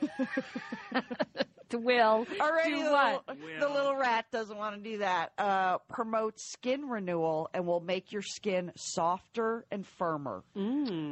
[1.70, 2.26] The will.
[2.40, 3.24] Already, do the, what?
[3.28, 5.32] Little, the little rat doesn't want to do that.
[5.38, 10.42] Uh, promotes skin renewal and will make your skin softer and firmer.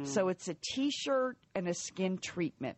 [0.03, 2.77] So it's a t-shirt and a skin treatment.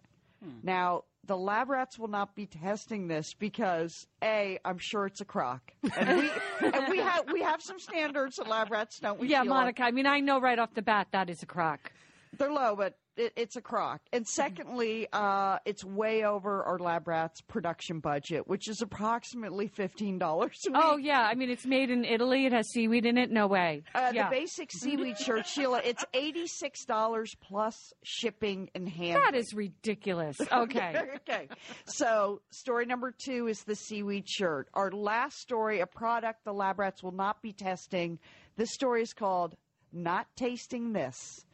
[0.64, 5.26] Now, the lab rats will not be testing this because a, I'm sure it's a
[5.26, 5.62] crock,
[5.96, 6.32] and we
[6.68, 9.28] and we have we have some standards at lab rats, don't we?
[9.28, 9.56] Yeah, Sheila?
[9.56, 9.84] Monica.
[9.84, 11.92] I mean, I know right off the bat that is a crock.
[12.38, 14.02] They're low, but it, it's a crock.
[14.14, 20.18] And secondly, uh, it's way over our Lab Rats production budget, which is approximately fifteen
[20.18, 20.58] dollars.
[20.74, 22.46] Oh yeah, I mean it's made in Italy.
[22.46, 23.32] It has seaweed in it.
[23.32, 23.84] No way.
[23.94, 24.30] Uh, yeah.
[24.30, 29.24] The basic seaweed shirt, Sheila, it's eighty-six dollars plus shipping and handling.
[29.32, 30.38] that is ridiculous.
[30.52, 30.96] Okay.
[31.16, 31.48] okay.
[31.86, 34.68] So, story number two is the seaweed shirt.
[34.74, 38.20] Our last story, a product the lab rats will not be testing.
[38.58, 39.56] This story is called
[39.94, 41.46] Not Tasting This.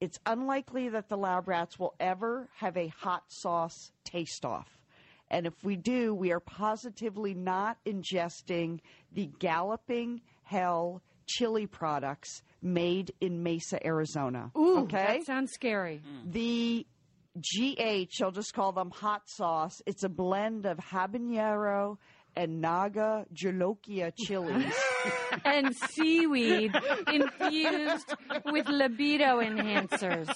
[0.00, 4.68] It's unlikely that the lab rats will ever have a hot sauce taste off.
[5.30, 8.80] And if we do, we are positively not ingesting
[9.12, 14.50] the Galloping Hell chili products made in Mesa, Arizona.
[14.58, 15.18] Ooh, okay.
[15.18, 16.02] that sounds scary.
[16.26, 16.32] Mm.
[16.32, 16.86] The
[17.38, 19.80] GH, I'll just call them hot sauce.
[19.86, 21.98] It's a blend of habanero
[22.34, 24.74] and Naga Jolokia chilies.
[25.44, 26.72] And seaweed
[27.12, 28.14] infused
[28.46, 30.26] with libido enhancers.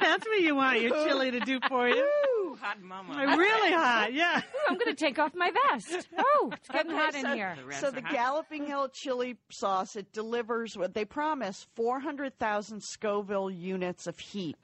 [0.00, 2.56] That's what you want your chili to do for you.
[2.60, 3.36] Hot mama.
[3.36, 4.40] Really hot, yeah.
[4.68, 6.08] I'm going to take off my vest.
[6.18, 7.56] Oh, it's getting Okay, hot in here.
[7.68, 8.12] The so the hot.
[8.12, 14.56] Galloping Hell chili sauce, it delivers what they promise 400,000 Scoville units of heat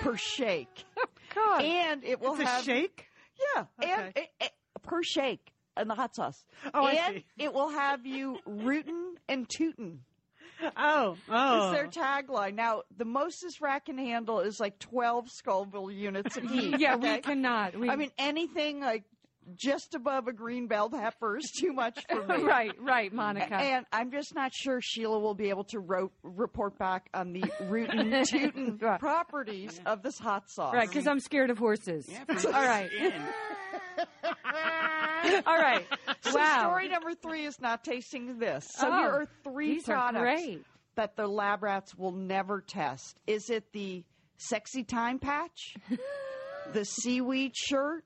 [0.00, 0.84] per shake.
[0.98, 1.62] Oh, God.
[1.62, 3.06] And it will It's a have shake?
[3.56, 6.44] Yeah, and it, it- per shake and the hot sauce.
[6.74, 7.24] Oh, I and see.
[7.44, 10.00] it will have you rootin' and tootin'.
[10.76, 11.68] Oh, oh.
[11.68, 12.54] Is their tagline.
[12.54, 16.78] Now, the most this rack can handle is like 12 Scoville units of heat.
[16.78, 17.14] yeah, okay?
[17.16, 17.78] we cannot.
[17.78, 19.04] We, I mean, anything like
[19.56, 22.42] just above a green bell pepper is too much for me.
[22.44, 23.54] right, right, Monica.
[23.56, 27.42] And I'm just not sure Sheila will be able to ro- report back on the
[27.62, 29.00] rootin' tootin' Right.
[29.00, 30.74] properties of this hot sauce.
[30.74, 32.06] right, because I'm scared of horses.
[32.06, 32.90] Yeah, for All right.
[35.22, 35.42] Skin.
[35.46, 35.86] All right.
[36.22, 36.64] So wow.
[36.68, 38.66] story number three is not tasting this.
[38.76, 40.64] So Oh, here are three These are products great.
[40.96, 43.18] that the lab rats will never test.
[43.26, 44.04] Is it the
[44.36, 45.76] sexy time patch,
[46.72, 48.04] the seaweed shirt,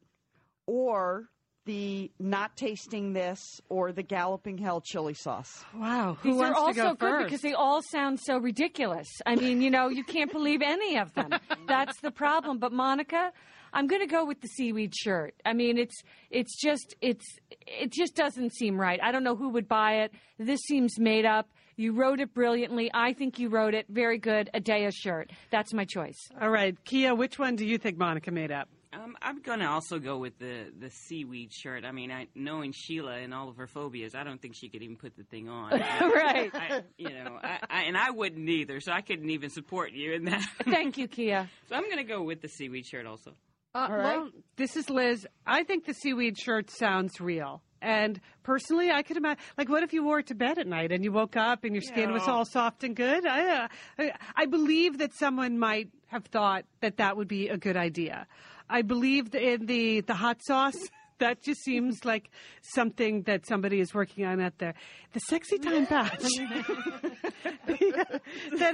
[0.67, 1.29] or
[1.67, 5.65] the not tasting this, or the galloping hell chili sauce?
[5.75, 6.17] Wow.
[6.21, 7.25] Who These are wants all to go so good first?
[7.27, 9.09] because they all sound so ridiculous.
[9.27, 11.31] I mean, you know, you can't believe any of them.
[11.67, 12.59] That's the problem.
[12.59, 13.33] But Monica,
[13.75, 15.35] I'm going to go with the seaweed shirt.
[15.45, 19.01] I mean, it's it's just it's it just doesn't seem right.
[19.03, 20.13] I don't know who would buy it.
[20.39, 21.49] This seems made up.
[21.77, 22.89] You wrote it brilliantly.
[22.95, 24.49] I think you wrote it very good.
[24.55, 25.33] Adea shirt.
[25.51, 26.29] That's my choice.
[26.41, 28.69] All right, Kia, which one do you think Monica made up?
[28.93, 31.85] Um, I'm gonna also go with the the seaweed shirt.
[31.85, 34.83] I mean, I knowing Sheila and all of her phobias, I don't think she could
[34.85, 35.71] even put the thing on.
[35.73, 36.51] right.
[36.55, 40.13] I, you know, I, I, and I wouldn't either, so I couldn't even support you
[40.13, 40.43] in that.
[40.63, 41.51] Thank you, Kia.
[41.69, 43.33] So I'm gonna go with the seaweed shirt also.
[43.75, 44.17] Uh, right.
[44.17, 45.27] Well, this is Liz.
[45.47, 47.61] I think the seaweed shirt sounds real.
[47.83, 50.91] And personally, I could imagine, like, what if you wore it to bed at night
[50.91, 53.27] and you woke up and your skin was all soft and good?
[53.27, 53.69] I,
[53.99, 54.05] uh,
[54.35, 58.27] I, believe that someone might have thought that that would be a good idea.
[58.71, 60.79] I believe in the, the hot sauce.
[61.19, 62.29] That just seems like
[62.61, 64.75] something that somebody is working on out there.
[65.13, 66.21] The sexy time patch.
[66.21, 66.29] that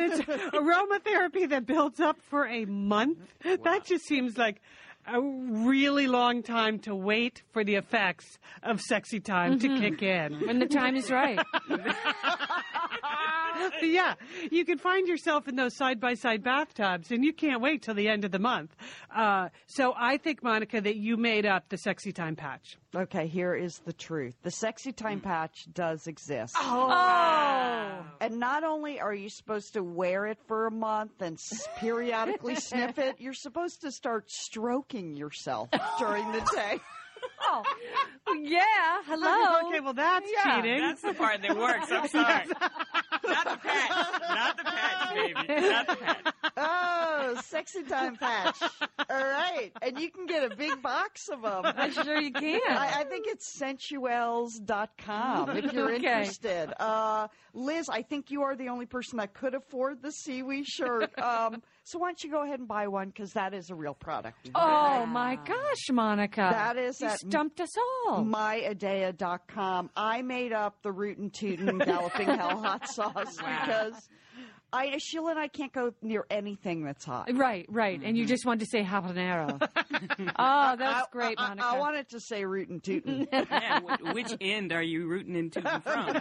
[0.01, 3.19] it's aromatherapy that builds up for a month.
[3.45, 4.63] That just seems like
[5.13, 9.81] a really long time to wait for the effects of sexy time to mm-hmm.
[9.81, 10.47] kick in.
[10.47, 11.39] When the time is right.
[13.83, 14.15] yeah,
[14.51, 17.95] you can find yourself in those side by side bathtubs, and you can't wait till
[17.95, 18.75] the end of the month.
[19.15, 22.77] Uh, so I think, Monica, that you made up the sexy time patch.
[22.95, 24.35] Okay, here is the truth.
[24.43, 26.57] The sexy time patch does exist.
[26.59, 28.05] Oh.
[28.21, 32.55] And not only are you supposed to wear it for a month and s- periodically
[32.57, 36.79] sniff it, you're supposed to start stroking yourself during the day.
[37.43, 37.63] Oh.
[38.43, 38.63] Yeah.
[39.07, 39.69] Hello.
[39.69, 40.61] Okay, well, that's Yeah.
[40.63, 40.81] cheating.
[40.81, 41.91] That's the part that works.
[41.91, 42.45] I'm sorry.
[42.47, 43.91] Not the patch.
[43.91, 45.69] Not the patch, baby.
[45.69, 46.35] Not the patch.
[46.63, 48.61] Oh, sexy time patch.
[48.63, 49.71] All right.
[49.83, 51.63] And you can get a big box of them.
[51.65, 52.61] I'm sure you can.
[52.69, 55.97] I, I think it's sensuels.com if you're Okay.
[55.97, 56.73] interested.
[56.81, 61.11] Uh, Liz, I think you are the only person that could afford the seaweed shirt.
[61.21, 63.95] Um, so why don't you go ahead and buy one because that is a real
[63.95, 64.51] product.
[64.55, 66.49] Oh my gosh, Monica.
[66.51, 67.69] That is you at stumped us
[68.07, 68.25] all.
[68.25, 69.91] myadea.com.
[69.97, 74.09] I made up the rootin' tootin' galloping hell hot sauce because
[74.73, 77.29] I Sheila and I can't go near anything that's hot.
[77.33, 78.01] right, right.
[78.03, 78.29] And you mm-hmm.
[78.31, 79.61] just wanted to say habanero.
[80.39, 81.67] oh, that's great, I, Monica.
[81.67, 83.29] I wanted to say rootin' tootin'.
[83.51, 86.21] Yeah, wh- which end are you rooting into them from?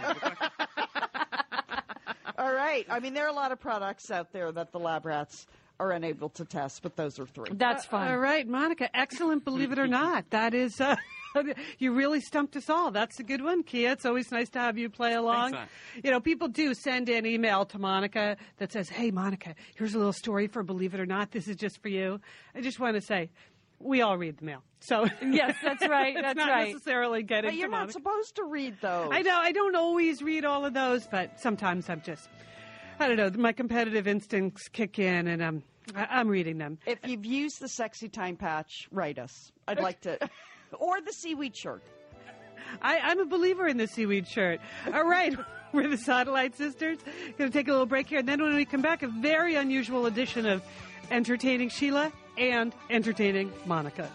[2.38, 2.86] All right.
[2.88, 5.46] I mean, there are a lot of products out there that the lab rats
[5.78, 7.50] are unable to test, but those are three.
[7.52, 8.08] that's uh, fun.
[8.08, 10.28] All right, Monica, excellent, believe it or not.
[10.30, 10.96] That is uh,
[11.78, 12.90] you really stumped us all.
[12.90, 13.92] That's a good one, Kia.
[13.92, 15.52] It's always nice to have you play along.
[15.52, 15.72] Thanks,
[16.04, 19.98] You know, people do send an email to Monica that says, "Hey, Monica, here's a
[19.98, 21.30] little story for Believe It or Not.
[21.30, 22.20] This is just for you."
[22.54, 23.30] I just want to say,
[23.78, 26.14] we all read the mail, so Yes, that's right.
[26.20, 26.72] That's not right.
[26.72, 27.92] necessarily getting But you're to not Monica.
[27.94, 29.08] supposed to read those.
[29.12, 32.28] I know I don't always read all of those, but sometimes I'm just,
[32.98, 35.62] I don't know, my competitive instincts kick in, and um,
[35.94, 36.78] I, I'm reading them.
[36.86, 39.50] If you've used the sexy time patch, write us.
[39.66, 40.18] I'd like to.
[40.78, 41.82] Or the seaweed shirt.
[42.82, 44.60] I, I'm a believer in the seaweed shirt.
[44.92, 45.34] All right,
[45.72, 46.98] we're the Satellite Sisters.
[47.38, 49.56] Going to take a little break here, and then when we come back, a very
[49.56, 50.62] unusual edition of
[51.10, 54.08] Entertaining Sheila and Entertaining Monica.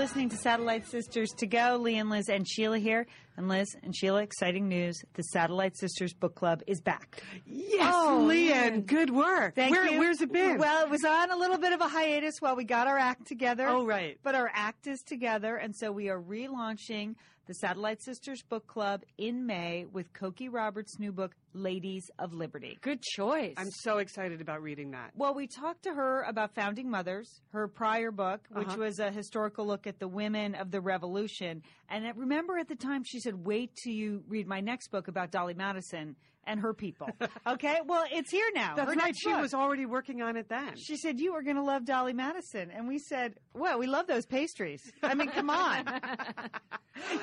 [0.00, 1.76] Listening to Satellite Sisters to Go.
[1.76, 3.06] Lee and Liz and Sheila here.
[3.40, 5.00] And Liz and Sheila, exciting news.
[5.14, 7.22] The Satellite Sisters Book Club is back.
[7.46, 9.54] Yes, Oh, Lian, good work.
[9.54, 9.98] Thank Where, you.
[9.98, 10.58] Where's it been?
[10.58, 13.26] Well, it was on a little bit of a hiatus while we got our act
[13.26, 13.66] together.
[13.66, 14.18] Oh, right.
[14.22, 17.14] But our act is together, and so we are relaunching
[17.46, 22.78] the Satellite Sisters Book Club in May with Cokie Roberts' new book, Ladies of Liberty.
[22.80, 23.54] Good choice.
[23.56, 25.10] I'm so excited about reading that.
[25.16, 28.76] Well, we talked to her about Founding Mothers, her prior book, which Uh-huh.
[28.78, 31.62] was a historical look at the women of the Revolution.
[31.88, 35.08] And I remember at the time she said, wait till you read my next book
[35.08, 36.16] about Dolly Madison
[36.50, 37.08] and her people.
[37.46, 37.78] okay?
[37.86, 38.74] Well, it's here now.
[38.74, 39.16] That's her right.
[39.16, 39.40] She book.
[39.40, 40.76] was already working on it then.
[40.76, 42.70] She said, You are going to love Dolly Madison.
[42.74, 44.92] And we said, Well, we love those pastries.
[45.02, 45.84] I mean, come on.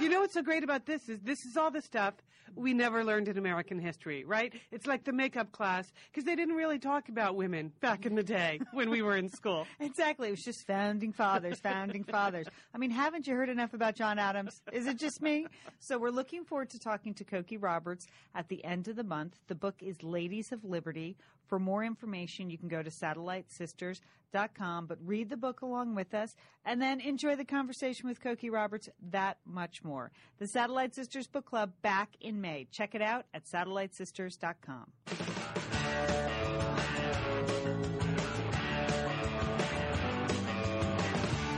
[0.01, 2.13] You know what's so great about this is this is all the stuff
[2.55, 4.53] we never learned in American history, right?
[4.71, 8.23] It's like the makeup class because they didn't really talk about women back in the
[8.23, 9.67] day when we were in school.
[9.79, 10.29] exactly.
[10.29, 12.47] It was just founding fathers, founding fathers.
[12.73, 14.61] I mean, haven't you heard enough about John Adams?
[14.71, 15.45] Is it just me?
[15.79, 19.16] So we're looking forward to talking to Cokie Roberts at the end of the month.
[19.47, 21.17] The book is Ladies of Liberty.
[21.47, 26.35] For more information, you can go to satellitesisters.com, but read the book along with us
[26.65, 30.11] and then enjoy the conversation with Cokie Roberts that much more.
[30.39, 32.67] The Satellite Sisters Book Club back in May.
[32.71, 34.91] Check it out at satellitesisters.com.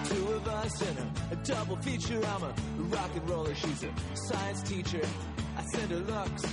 [0.05, 2.21] Two of us in a, a double feature.
[2.25, 3.55] I'm a rock and roller.
[3.55, 5.01] She's a science teacher.
[5.57, 6.43] I send her looks.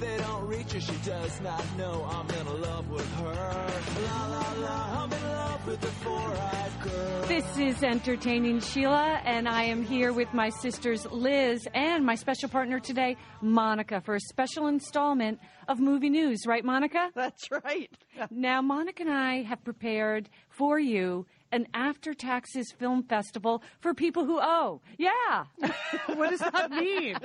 [0.00, 0.80] They don't reach her.
[0.80, 3.70] She does not know I'm in love with her.
[4.04, 5.02] La la la.
[5.02, 7.22] I'm in love with the four-eyed girl.
[7.26, 12.48] This is Entertaining Sheila, and I am here with my sisters Liz and my special
[12.48, 15.38] partner today, Monica, for a special installment
[15.68, 16.46] of movie news.
[16.46, 17.10] Right, Monica?
[17.14, 17.90] That's right.
[18.30, 24.24] Now, Monica and I have prepared for you an after taxes film festival for people
[24.24, 24.80] who owe.
[24.98, 25.44] Yeah.
[26.14, 27.16] What does that mean?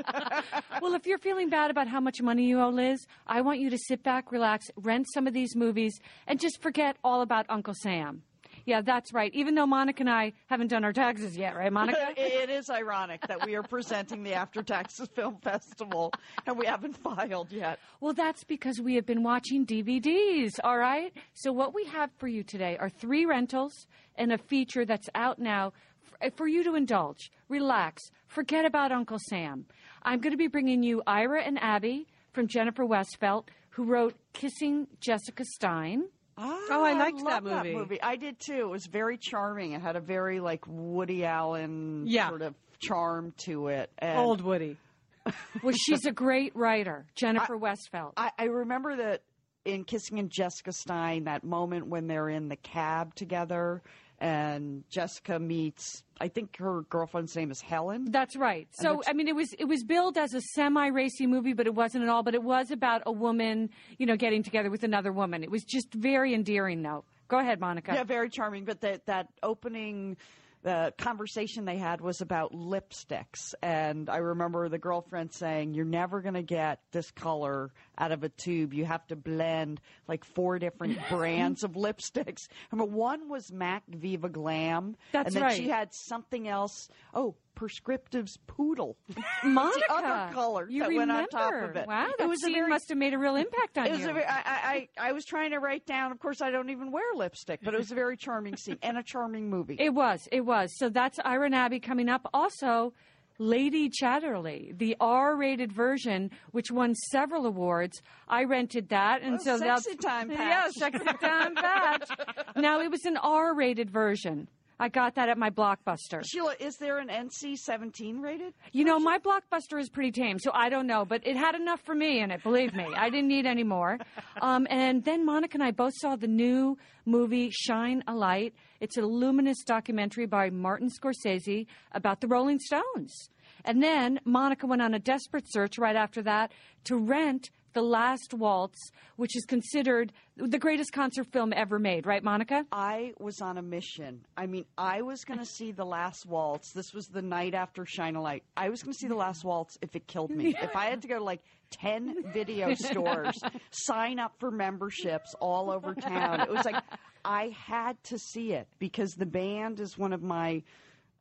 [0.81, 3.69] well, if you're feeling bad about how much money you owe, Liz, I want you
[3.71, 7.73] to sit back, relax, rent some of these movies, and just forget all about Uncle
[7.73, 8.23] Sam.
[8.69, 9.33] Yeah, that's right.
[9.33, 12.13] Even though Monica and I haven't done our taxes yet, right, Monica?
[12.17, 16.13] it is ironic that we are presenting the After Taxes Film Festival
[16.45, 17.79] and we haven't filed yet.
[17.99, 21.11] Well, that's because we have been watching DVDs, all right?
[21.33, 25.39] So, what we have for you today are three rentals and a feature that's out
[25.39, 25.73] now
[26.21, 29.65] f- for you to indulge, relax, forget about Uncle Sam.
[30.03, 34.85] I'm going to be bringing you Ira and Abby from Jennifer Westfeldt, who wrote Kissing
[35.01, 36.09] Jessica Stein.
[36.41, 38.01] Ah, oh, I liked love that movie.
[38.01, 38.61] I did too.
[38.61, 39.73] It was very charming.
[39.73, 42.29] It had a very like Woody Allen Yeah.
[42.29, 43.91] sort of charm to it.
[43.99, 44.77] And Old Woody.
[45.61, 48.13] Well, she's a great writer, Jennifer Westfeldt.
[48.17, 49.21] I, I remember that
[49.65, 53.83] in Kissing and Jessica Stein, that moment when they're in the cab together
[54.19, 58.11] and Jessica meets, I think her girlfriend's name is Helen.
[58.11, 58.67] That's right.
[58.71, 62.03] So I mean, it was it was billed as a semi-racy movie, but it wasn't
[62.03, 62.23] at all.
[62.23, 65.43] But it was about a woman, you know, getting together with another woman.
[65.43, 67.05] It was just very endearing, though.
[67.29, 67.93] Go ahead, Monica.
[67.93, 68.65] Yeah, very charming.
[68.65, 70.17] But that that opening
[70.61, 76.21] the conversation they had was about lipsticks, and I remember the girlfriend saying, "You're never
[76.21, 78.73] going to get this color out of a tube.
[78.73, 84.27] You have to blend like four different brands of lipsticks." Remember, one was Mac Viva
[84.27, 85.57] Glam, That's and then right.
[85.57, 86.89] she had something else.
[87.13, 87.35] Oh.
[87.59, 88.95] Prescriptive's poodle.
[89.43, 91.13] Monica, the other color you that remember?
[91.13, 91.87] went on top of it.
[91.89, 93.91] Wow, It that was a scene very- must have made a real impact on It
[93.91, 94.09] was you.
[94.11, 96.13] a very, I, I, I was trying to write down.
[96.13, 98.97] Of course, I don't even wear lipstick, but it was a very charming scene and
[98.97, 99.75] a charming movie.
[99.77, 100.25] It was.
[100.31, 100.71] It was.
[100.77, 102.29] So that's Iron Abby coming up.
[102.33, 102.93] Also,
[103.39, 108.01] Lady Chatterley, the R-rated version, which won several awards.
[108.29, 110.71] I rented that, and Oh, so sexy that's time Yeah, patch.
[110.73, 112.09] sexy time patch.
[112.55, 114.47] now it was an R-rated version.
[114.79, 116.23] I got that at my Blockbuster.
[116.25, 118.53] Sheila, is there an NC-17 rated?
[118.71, 121.81] You know, my Blockbuster is pretty tame, so I don't know, but it had enough
[121.81, 122.87] for me in it, believe me.
[122.95, 123.97] I didn't need any more.
[124.41, 128.53] Um, and then Monica and I both saw the new movie Shine a Light.
[128.79, 133.29] It's a luminous documentary by Martin Scorsese about the Rolling Stones.
[133.65, 136.53] And then Monica went on a desperate search right after that
[136.85, 142.23] to rent The Last Waltz, which is considered the greatest concert film ever made, right,
[142.23, 142.65] Monica?
[142.71, 144.25] I was on a mission.
[144.35, 146.71] I mean, I was going to see The Last Waltz.
[146.73, 148.43] This was the night after Shine a Light.
[148.57, 150.55] I was going to see The Last Waltz if it killed me.
[150.61, 151.41] If I had to go to like
[151.71, 153.39] 10 video stores,
[153.71, 156.41] sign up for memberships all over town.
[156.41, 156.83] It was like
[157.23, 160.63] I had to see it because the band is one of my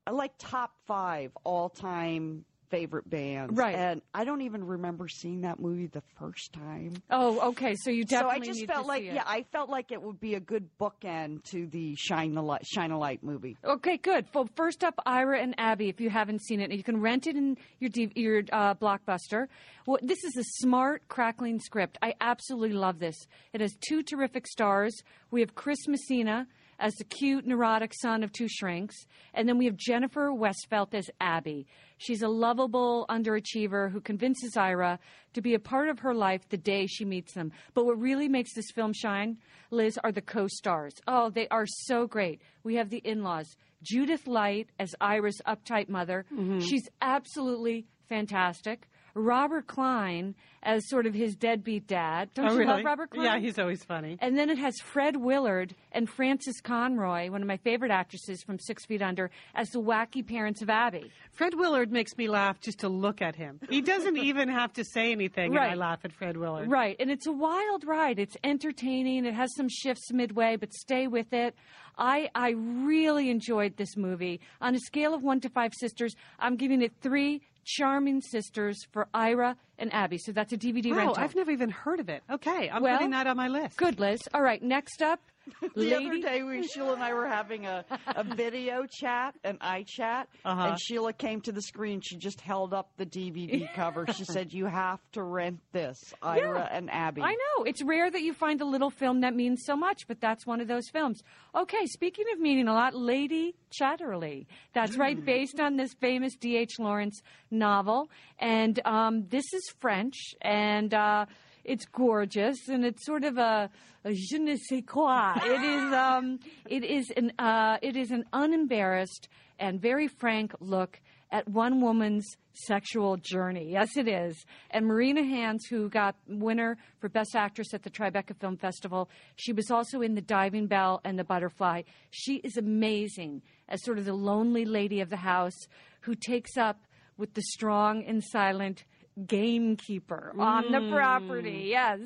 [0.06, 3.56] I like top 5 all-time favorite bands.
[3.56, 3.74] Right.
[3.74, 6.94] And I don't even remember seeing that movie the first time.
[7.10, 7.74] Oh, okay.
[7.82, 8.46] So you definitely.
[8.46, 11.44] So I just felt like yeah, I felt like it would be a good bookend
[11.44, 13.56] to the Shine the Light Shine a Light movie.
[13.64, 14.26] Okay, good.
[14.34, 15.88] Well, first up, Ira and Abby.
[15.88, 19.46] If you haven't seen it, you can rent it in your D- your uh, blockbuster.
[19.86, 21.98] Well, this is a smart, crackling script.
[22.02, 23.16] I absolutely love this.
[23.52, 24.94] It has two terrific stars.
[25.30, 26.46] We have Chris Messina
[26.78, 28.96] as the cute, neurotic son of two shrinks,
[29.34, 31.66] and then we have Jennifer Westfeldt as Abby.
[31.98, 34.98] She's a lovable underachiever who convinces Ira
[35.34, 37.52] to be a part of her life the day she meets them.
[37.74, 39.38] But what really makes this film shine,
[39.70, 40.94] Liz, are the co-stars.
[41.08, 42.40] Oh, they are so great.
[42.62, 43.56] We have the in-laws.
[43.82, 46.24] Judith Light as Ira's uptight mother.
[46.32, 46.60] Mm-hmm.
[46.60, 48.88] She's absolutely fantastic.
[49.14, 52.30] Robert Klein as sort of his deadbeat dad.
[52.34, 52.72] Don't oh, you really?
[52.72, 53.24] love Robert Klein?
[53.24, 54.18] Yeah, he's always funny.
[54.20, 58.58] And then it has Fred Willard and Frances Conroy, one of my favorite actresses from
[58.58, 61.10] Six Feet Under, as the wacky parents of Abby.
[61.32, 63.60] Fred Willard makes me laugh just to look at him.
[63.70, 65.72] He doesn't even have to say anything, Right.
[65.72, 66.70] and I laugh at Fred Willard.
[66.70, 68.18] Right, and it's a wild ride.
[68.18, 69.24] It's entertaining.
[69.24, 71.54] It has some shifts midway, but stay with it.
[71.96, 74.40] I I really enjoyed this movie.
[74.60, 79.08] On a scale of one to five sisters, I'm giving it three charming sisters for
[79.12, 80.16] Ira and Abby.
[80.16, 81.16] So that's a DVD Wow, rental.
[81.18, 82.22] I've never even heard of it.
[82.30, 83.76] Okay, I'm Well, putting that on my list.
[83.76, 84.20] Good, Liz.
[84.32, 85.20] All right, next up,
[85.74, 85.94] The Lady.
[85.94, 87.84] other day, we Sheila and I were having a,
[88.16, 90.62] a video chat, an eye chat, Uh-huh.
[90.64, 92.00] and Sheila came to the screen.
[92.00, 94.06] She just held up the DVD cover.
[94.08, 97.64] She said, "You have to rent this, Ira and Abby." I know.
[97.64, 100.60] It's rare that you find a little film that means so much, but that's one
[100.60, 101.22] of those films.
[101.54, 104.46] Okay, speaking of meaning a lot, Lady Chatterley.
[104.72, 105.00] That's Hmm.
[105.00, 106.78] right, based on this famous D.H.
[106.78, 107.20] Lawrence
[107.50, 108.10] novel.
[108.38, 111.26] And um, this is French, and uh,
[111.64, 113.70] it's gorgeous, and it's sort of a,
[114.04, 115.34] a je ne sais quoi.
[115.36, 116.38] It is, um,
[116.68, 119.28] it is an, uh, it is an unembarrassed
[119.58, 121.00] and very frank look
[121.30, 123.70] at one woman's sexual journey.
[123.70, 124.44] Yes, it is.
[124.70, 129.52] And Marina Hands, who got winner for Best Actress at the Tribeca Film Festival, she
[129.52, 131.82] was also in The Diving Bell and The Butterfly.
[132.10, 135.66] She is amazing as sort of the lonely lady of the house
[136.00, 136.80] who takes up
[137.16, 138.84] with the strong and silent
[139.26, 141.66] gamekeeper on the property.
[141.68, 142.00] Yes.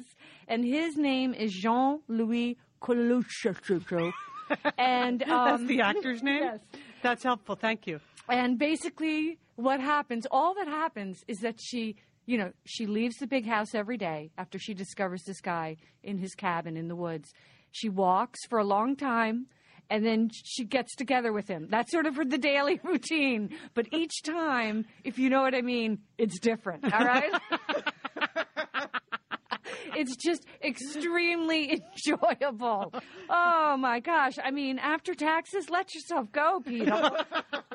[0.49, 4.13] And his name is Jean Louis Coulloc'h.
[4.79, 6.43] and um, That's the actor's name?
[6.43, 6.61] Yes.
[7.03, 7.57] That's helpful.
[7.57, 8.01] Thank you.
[8.29, 11.97] and basically, what happens, all that happens is that she,
[12.27, 16.19] you know, she leaves the big house every day after she discovers this guy in
[16.19, 17.33] his cabin in the woods.
[17.71, 19.47] She walks for a long time
[19.93, 21.69] and then she gets together with him.
[21.69, 23.51] That's sort of her the daily routine.
[23.75, 26.91] But each time, if you know what I mean, it's different.
[26.93, 27.31] All right?
[29.95, 32.95] it's just extremely enjoyable.
[33.29, 34.33] Oh my gosh.
[34.43, 37.11] I mean, after taxes, let yourself go, Peter.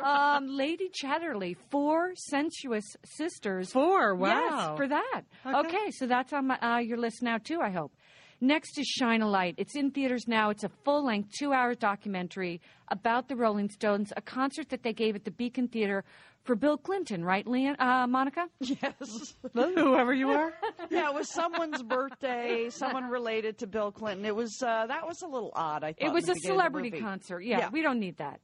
[0.02, 3.72] um, Lady Chatterley, four sensuous sisters.
[3.72, 4.16] Four.
[4.16, 4.70] Wow.
[4.72, 5.22] Yes, for that.
[5.46, 7.92] Okay, so that's on my, uh, your list now, too, I hope.
[8.40, 9.56] Next is Shine a Light.
[9.58, 10.52] It's in theaters now.
[10.52, 14.94] It's a full length, two hour documentary about the Rolling Stones, a concert that they
[14.94, 16.04] gave at the Beacon Theater
[16.44, 18.48] for Bill Clinton, right, Lian, uh, Monica?
[18.60, 19.36] Yes.
[19.54, 20.54] Whoever you are.
[20.90, 22.70] yeah, it was someone's birthday.
[22.70, 24.24] Someone related to Bill Clinton.
[24.26, 25.84] It was uh, that was a little odd.
[25.84, 27.42] I thought It was a beginning of the celebrity concert.
[27.42, 27.70] Yeah, Yeah.
[27.70, 28.40] we don't need that.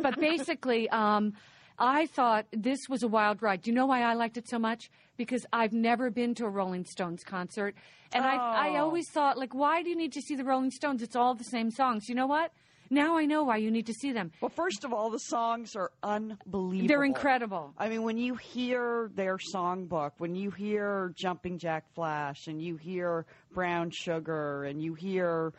[0.00, 1.32] but basically, um,
[1.78, 3.62] I thought this was a wild ride.
[3.62, 4.88] Do you know why I liked it so much?
[5.18, 7.74] Because I've never been to a Rolling Stones concert,
[8.12, 8.84] and I, I Oh.
[8.84, 11.02] always thought, like, why do you need to see the Rolling Stones?
[11.02, 12.08] It's all the same songs.
[12.08, 12.52] You know what?
[12.88, 14.30] Now I know why you need to see them.
[14.40, 16.86] Well, first of all, the songs are unbelievable.
[16.88, 17.74] They're incredible.
[17.76, 22.76] I mean, when you hear their songbook, when you hear Jumping Jack Flash, and you
[22.76, 25.52] hear Brown Sugar, and you hear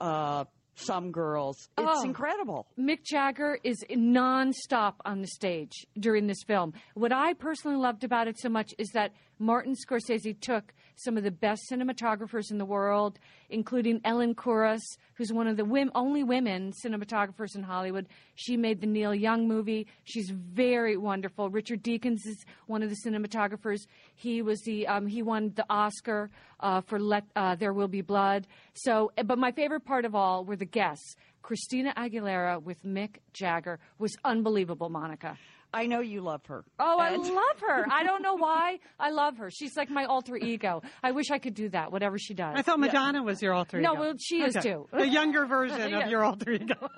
[0.00, 0.44] uh,
[0.76, 2.02] Some Girls, it's Oh.
[2.04, 2.66] incredible.
[2.78, 6.72] Mick Jagger is nonstop on the stage during this film.
[6.94, 11.24] What I personally loved about it so much is that Martin Scorsese took some of
[11.24, 13.18] the best cinematographers in the world,
[13.50, 14.82] including Ellen Kuras,
[15.14, 18.06] who's one of the only women cinematographers in Hollywood.
[18.36, 19.86] She made the Neil Young movie.
[20.04, 21.50] She's very wonderful.
[21.50, 23.86] Richard Deakins is one of the cinematographers.
[24.14, 26.30] He was the um, he won the Oscar
[26.60, 28.46] uh, for Let uh, There Will Be Blood.
[28.74, 31.16] So, but my favorite part of all were the guests.
[31.42, 35.36] Christina Aguilera with Mick Jagger was unbelievable, Monica.
[35.74, 36.64] I know you love her.
[36.78, 37.84] Oh, I love her.
[37.90, 38.78] I don't know why.
[38.98, 39.50] I love her.
[39.50, 40.82] She's like my alter ego.
[41.02, 42.54] I wish I could do that, whatever she does.
[42.56, 44.86] I thought Madonna was your alter No, well, she is too.
[44.92, 46.04] The younger version Yes.
[46.04, 46.88] of your alter ego.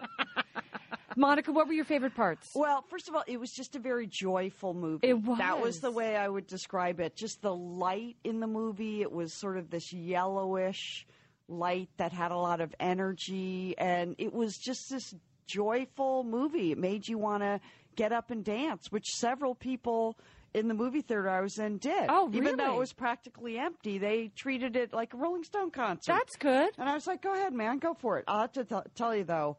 [1.18, 2.50] Monica, what were your favorite parts?
[2.54, 5.08] Well, first of all, it was just a very joyful movie.
[5.08, 5.38] It was.
[5.38, 5.80] That was was.
[5.80, 7.16] the way I would describe it.
[7.16, 9.00] Just the light in the movie.
[9.00, 11.06] It was sort of this yellowish
[11.48, 15.14] light that had a lot of energy, and it was just this
[15.46, 16.72] joyful movie.
[16.72, 17.60] It made you want to
[17.96, 20.16] get up and dance, which several people
[20.54, 22.06] in the movie theater I was in did.
[22.08, 22.38] Oh, really?
[22.38, 26.12] Even though it was practically empty, they treated it like a Rolling Stone concert.
[26.12, 26.70] That's good.
[26.78, 28.24] And I was like, go ahead, man, go for it.
[28.28, 29.58] I'll have to t- tell you, though,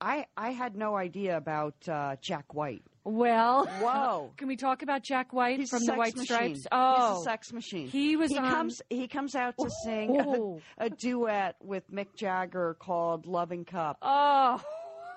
[0.00, 2.82] I, I had no idea about uh, Jack White.
[3.04, 4.32] Well, Whoa.
[4.36, 6.26] can we talk about Jack White He's from the White machine.
[6.56, 6.66] Stripes?
[6.72, 7.88] Oh, he's a sex machine.
[7.88, 8.82] He was He on- comes.
[8.90, 10.60] He comes out to sing Oh.
[10.78, 14.60] a, a duet with Mick Jagger called "Loving Cup," Oh,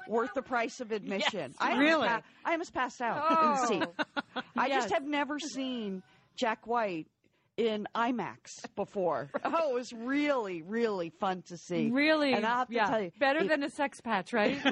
[0.08, 1.51] worth the price of admission.
[1.51, 1.56] Yes.
[1.60, 2.08] I Really?
[2.08, 3.51] I almost passed out in Oh.
[3.53, 4.43] the seat.
[4.58, 4.84] I Yes.
[4.84, 6.03] just have never seen
[6.36, 7.08] Jack White
[7.58, 9.30] in IMAX before.
[9.45, 11.89] Oh, it was really, really fun to see.
[11.89, 12.34] really?
[12.34, 12.89] And I have to yeah.
[12.89, 14.60] tell you, better it- than a sex patch, right?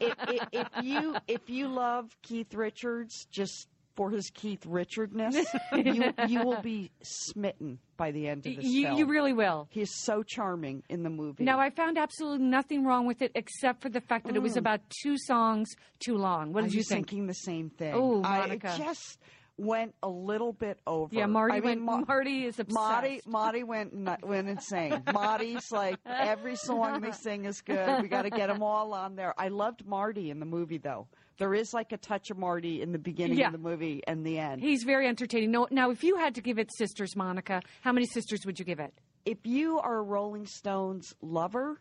[0.00, 5.36] if, if, if you if you love Keith Richards just for his Keith Richardness,
[5.74, 8.98] you you will be smitten by the end of this you, film.
[8.98, 9.68] you really will.
[9.70, 11.44] He is so charming in the movie.
[11.44, 14.54] Now, I found absolutely nothing wrong with it except for the fact that it was
[14.54, 14.58] mm.
[14.58, 15.68] about two songs
[15.98, 16.52] too long.
[16.52, 17.08] What I did you think?
[17.08, 17.94] thinking the same thing.
[17.94, 18.74] Oh, I Monica.
[18.74, 19.18] it just
[19.60, 21.14] went a little bit over.
[21.14, 21.82] Yeah, Marty I mean, went.
[21.82, 22.74] Ma- Marty is obsessed.
[22.74, 25.02] Marty, Marty went went insane.
[25.12, 28.02] Marty's like every song they sing is good.
[28.02, 29.34] We got to get them all on there.
[29.38, 31.06] I loved Marty in the movie though.
[31.40, 33.46] There is like a touch of Marty in the beginning Yeah.
[33.46, 34.60] of the movie and the end.
[34.60, 35.50] He's very entertaining.
[35.50, 38.64] No, now, if you had to give it sisters, Monica, how many sisters would you
[38.64, 38.92] give it?
[39.26, 41.78] if you are a Rolling Stones lover,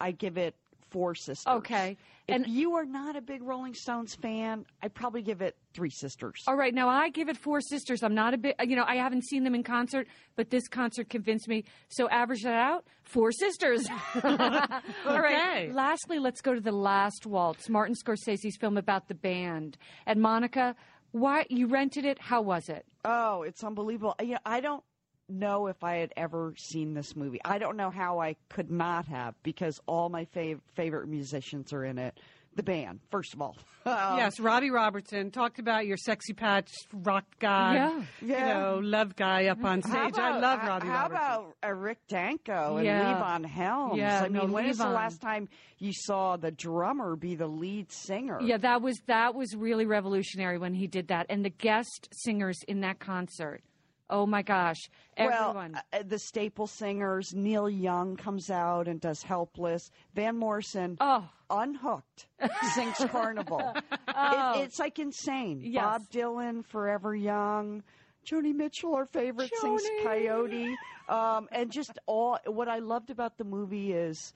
[0.00, 0.54] I give it
[0.90, 1.46] four sisters.
[1.46, 1.96] Okay.
[2.26, 5.90] If And- you are not a big Rolling Stones fan, I'd probably give it three
[5.90, 6.42] sisters.
[6.46, 8.02] All right, now I give it four sisters.
[8.02, 11.08] I'm not a bit, you know, I haven't seen them in concert, but this concert
[11.08, 11.64] convinced me.
[11.88, 13.86] So average that out, four sisters.
[14.24, 15.34] All right.
[15.66, 15.72] Okay.
[15.72, 19.78] Lastly, let's go to the last waltz, Martin Scorsese's film about the band.
[20.06, 20.74] And Monica,
[21.12, 22.18] why you rented it?
[22.20, 22.84] How was it?
[23.04, 24.14] Oh, it's unbelievable.
[24.22, 24.84] Yeah, I don't
[25.28, 27.40] know if I had ever seen this movie.
[27.44, 31.84] I don't know how I could not have because all my fav- favorite musicians are
[31.84, 32.18] in it.
[32.56, 33.56] The band, first of all.
[33.88, 38.02] Um, yes, Robbie Robertson talked about your sexy patch rock guy, Yeah.
[38.20, 38.52] you Yeah.
[38.52, 40.14] know, love guy up on stage.
[40.14, 41.16] How I love uh, Robbie How Robertson.
[41.16, 43.14] about uh, Rick Danko and Yeah.
[43.18, 43.96] Levon Helms?
[43.96, 45.48] Yeah, I mean, no, when is the last time
[45.78, 48.40] you saw the drummer be the lead singer?
[48.42, 52.58] Yeah, that was that was really revolutionary when he did that, and the guest singers
[52.68, 53.62] in that concert.
[54.10, 55.72] Oh my gosh, everyone.
[55.72, 61.28] Well, uh, the staple singers, Neil Young comes out and does "Helpless." Van Morrison, oh,
[61.50, 62.26] unhooked,
[62.74, 63.74] sings "Carnival."
[64.14, 64.60] Oh.
[64.60, 65.60] It, it's like insane.
[65.62, 65.84] Yes.
[65.84, 67.82] Bob Dylan, "Forever Young."
[68.26, 70.74] Joni Mitchell, our favorite, sings "Coyote,"
[71.08, 72.38] um, and just all.
[72.46, 74.32] What I loved about the movie is,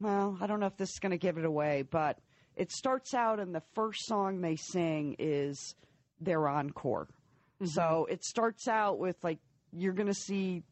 [0.00, 2.18] well, I don't know if this is going to give it away, but
[2.56, 5.74] it starts out and the first song they sing is
[6.20, 7.08] their encore.
[7.62, 7.66] Mm-hmm.
[7.74, 9.38] So it starts out with like
[9.72, 10.62] you're going to see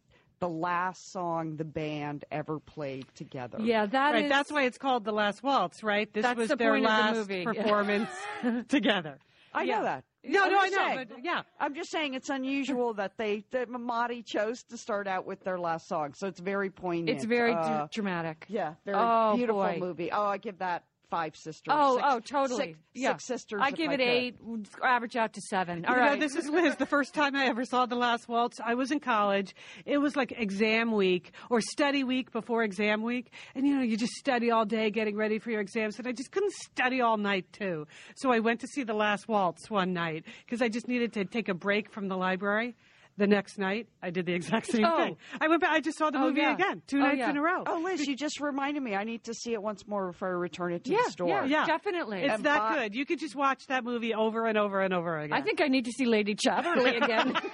[0.41, 3.59] the last song the band ever played together.
[3.61, 6.11] yeah, that right, is- that's why it's called The Last Waltz, right?
[6.13, 7.45] This was the their point of the last movie.
[7.45, 8.11] performance
[8.69, 9.19] together.
[9.53, 9.79] I Yeah.
[9.79, 10.05] know that.
[10.23, 11.07] No, I'm no, I know, saying.
[11.09, 11.43] but yeah.
[11.59, 15.59] I'm just saying it's unusual that they that Mamadi chose to start out with their
[15.59, 17.09] last song, so it's very poignant.
[17.17, 18.45] It's very Uh, dr- dramatic.
[18.49, 19.79] yeah, very Oh, beautiful boy.
[19.81, 20.13] movie.
[20.13, 21.75] Oh, I give that five sisters.
[21.77, 22.65] Oh, Six- oh, totally.
[22.65, 23.09] Six, yeah.
[23.11, 23.61] six sisters.
[23.63, 24.09] I give it could.
[24.09, 24.37] eight.
[24.83, 25.85] Average out to seven.
[25.85, 26.19] All you right.
[26.19, 26.77] know, this is Liz.
[26.77, 29.55] The first time I ever saw The Last Waltz, I was in college.
[29.85, 33.33] It was like exam week or study week before exam week.
[33.55, 35.99] And, you know, you just study all day getting ready for your exams.
[35.99, 37.87] And I just couldn't study all night, too.
[38.17, 41.25] So I went to see The Last Waltz one night because I just needed to
[41.25, 42.77] take a break from the library.
[43.17, 44.97] The next night, I did the exact same Oh.
[44.97, 45.17] thing.
[45.41, 45.73] I went back.
[45.73, 46.55] I just saw the Oh, movie yeah.
[46.55, 47.31] again, two Oh, nights yeah.
[47.31, 47.65] in a row.
[47.67, 48.95] Oh, Liz, you just reminded me.
[48.95, 51.29] I need to see it once more before I return it to yeah, the store.
[51.29, 51.67] yeah, Yeah.
[51.67, 52.23] definitely.
[52.23, 52.95] It's And that Bob- good.
[52.95, 55.37] You could just watch that movie over and over and over again.
[55.37, 57.35] I think I need to see Lady Chatterley again.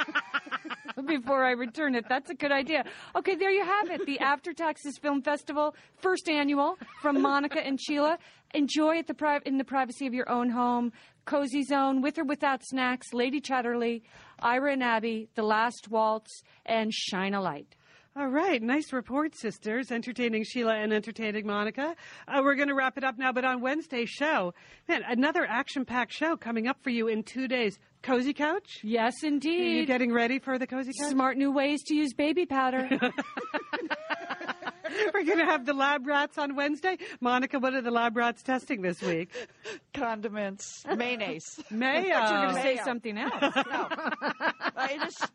[1.07, 2.07] Before I return it.
[2.09, 2.85] That's a good idea.
[3.15, 4.07] Okay, there you have it.
[4.07, 8.19] The After Taxes Film Festival, first annual from Monica and Sheila.
[8.57, 10.91] Enjoy at the pri- in the privacy of your own home.
[11.27, 14.01] Cozy Zone, with or without snacks, Lady Chatterley,
[14.41, 17.77] Ira and Abby, The Last Waltz, and Shine a Light.
[18.17, 19.93] All right, nice report, sisters.
[19.93, 21.95] Entertaining Sheila and entertaining Monica.
[22.27, 24.55] Uh, we're going to wrap it up now, but on Wednesday's show,
[24.89, 27.79] man, another action-packed show coming up for you in two days.
[28.03, 28.79] Cozy Couch?
[28.83, 29.61] Yes, indeed.
[29.61, 31.11] Are you getting ready for the Cozy Couch?
[31.11, 32.89] Smart new ways to use baby powder.
[35.15, 36.99] We're going to have the lab rats on Wednesday.
[37.21, 39.31] Monica, what are the lab rats testing this week?
[39.95, 41.61] Condiments, mayonnaise.
[41.71, 42.07] Mayo.
[42.07, 43.33] You're going to say something else.
[43.41, 43.89] No,
[44.77, 45.31] I just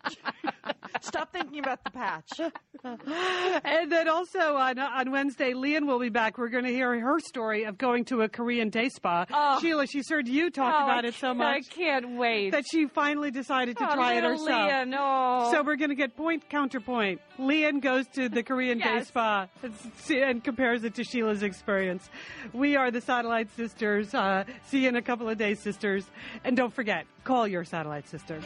[1.01, 2.32] stop thinking about the patch.
[2.84, 6.39] And then also on on Wednesday, Lian will be back.
[6.39, 9.26] We're going to hear her story of going to a Korean day spa.
[9.32, 9.59] Oh.
[9.59, 12.51] Sheila, she's heard you talk Oh, about I it so much I can't wait.
[12.51, 14.47] that she finally decided to Oh, try it herself.
[14.49, 15.45] Leah, oh.
[15.45, 15.49] no.
[15.51, 17.22] So we're going to get point counterpoint.
[17.38, 19.47] Lian goes to the Korean day spa
[20.10, 22.10] and compares it to Sheila's experience.
[22.54, 24.14] We are the Satellite Sisters.
[24.14, 26.06] Uh, see you in a couple of days, sisters.
[26.43, 28.41] And don't forget, call your Satellite Sister.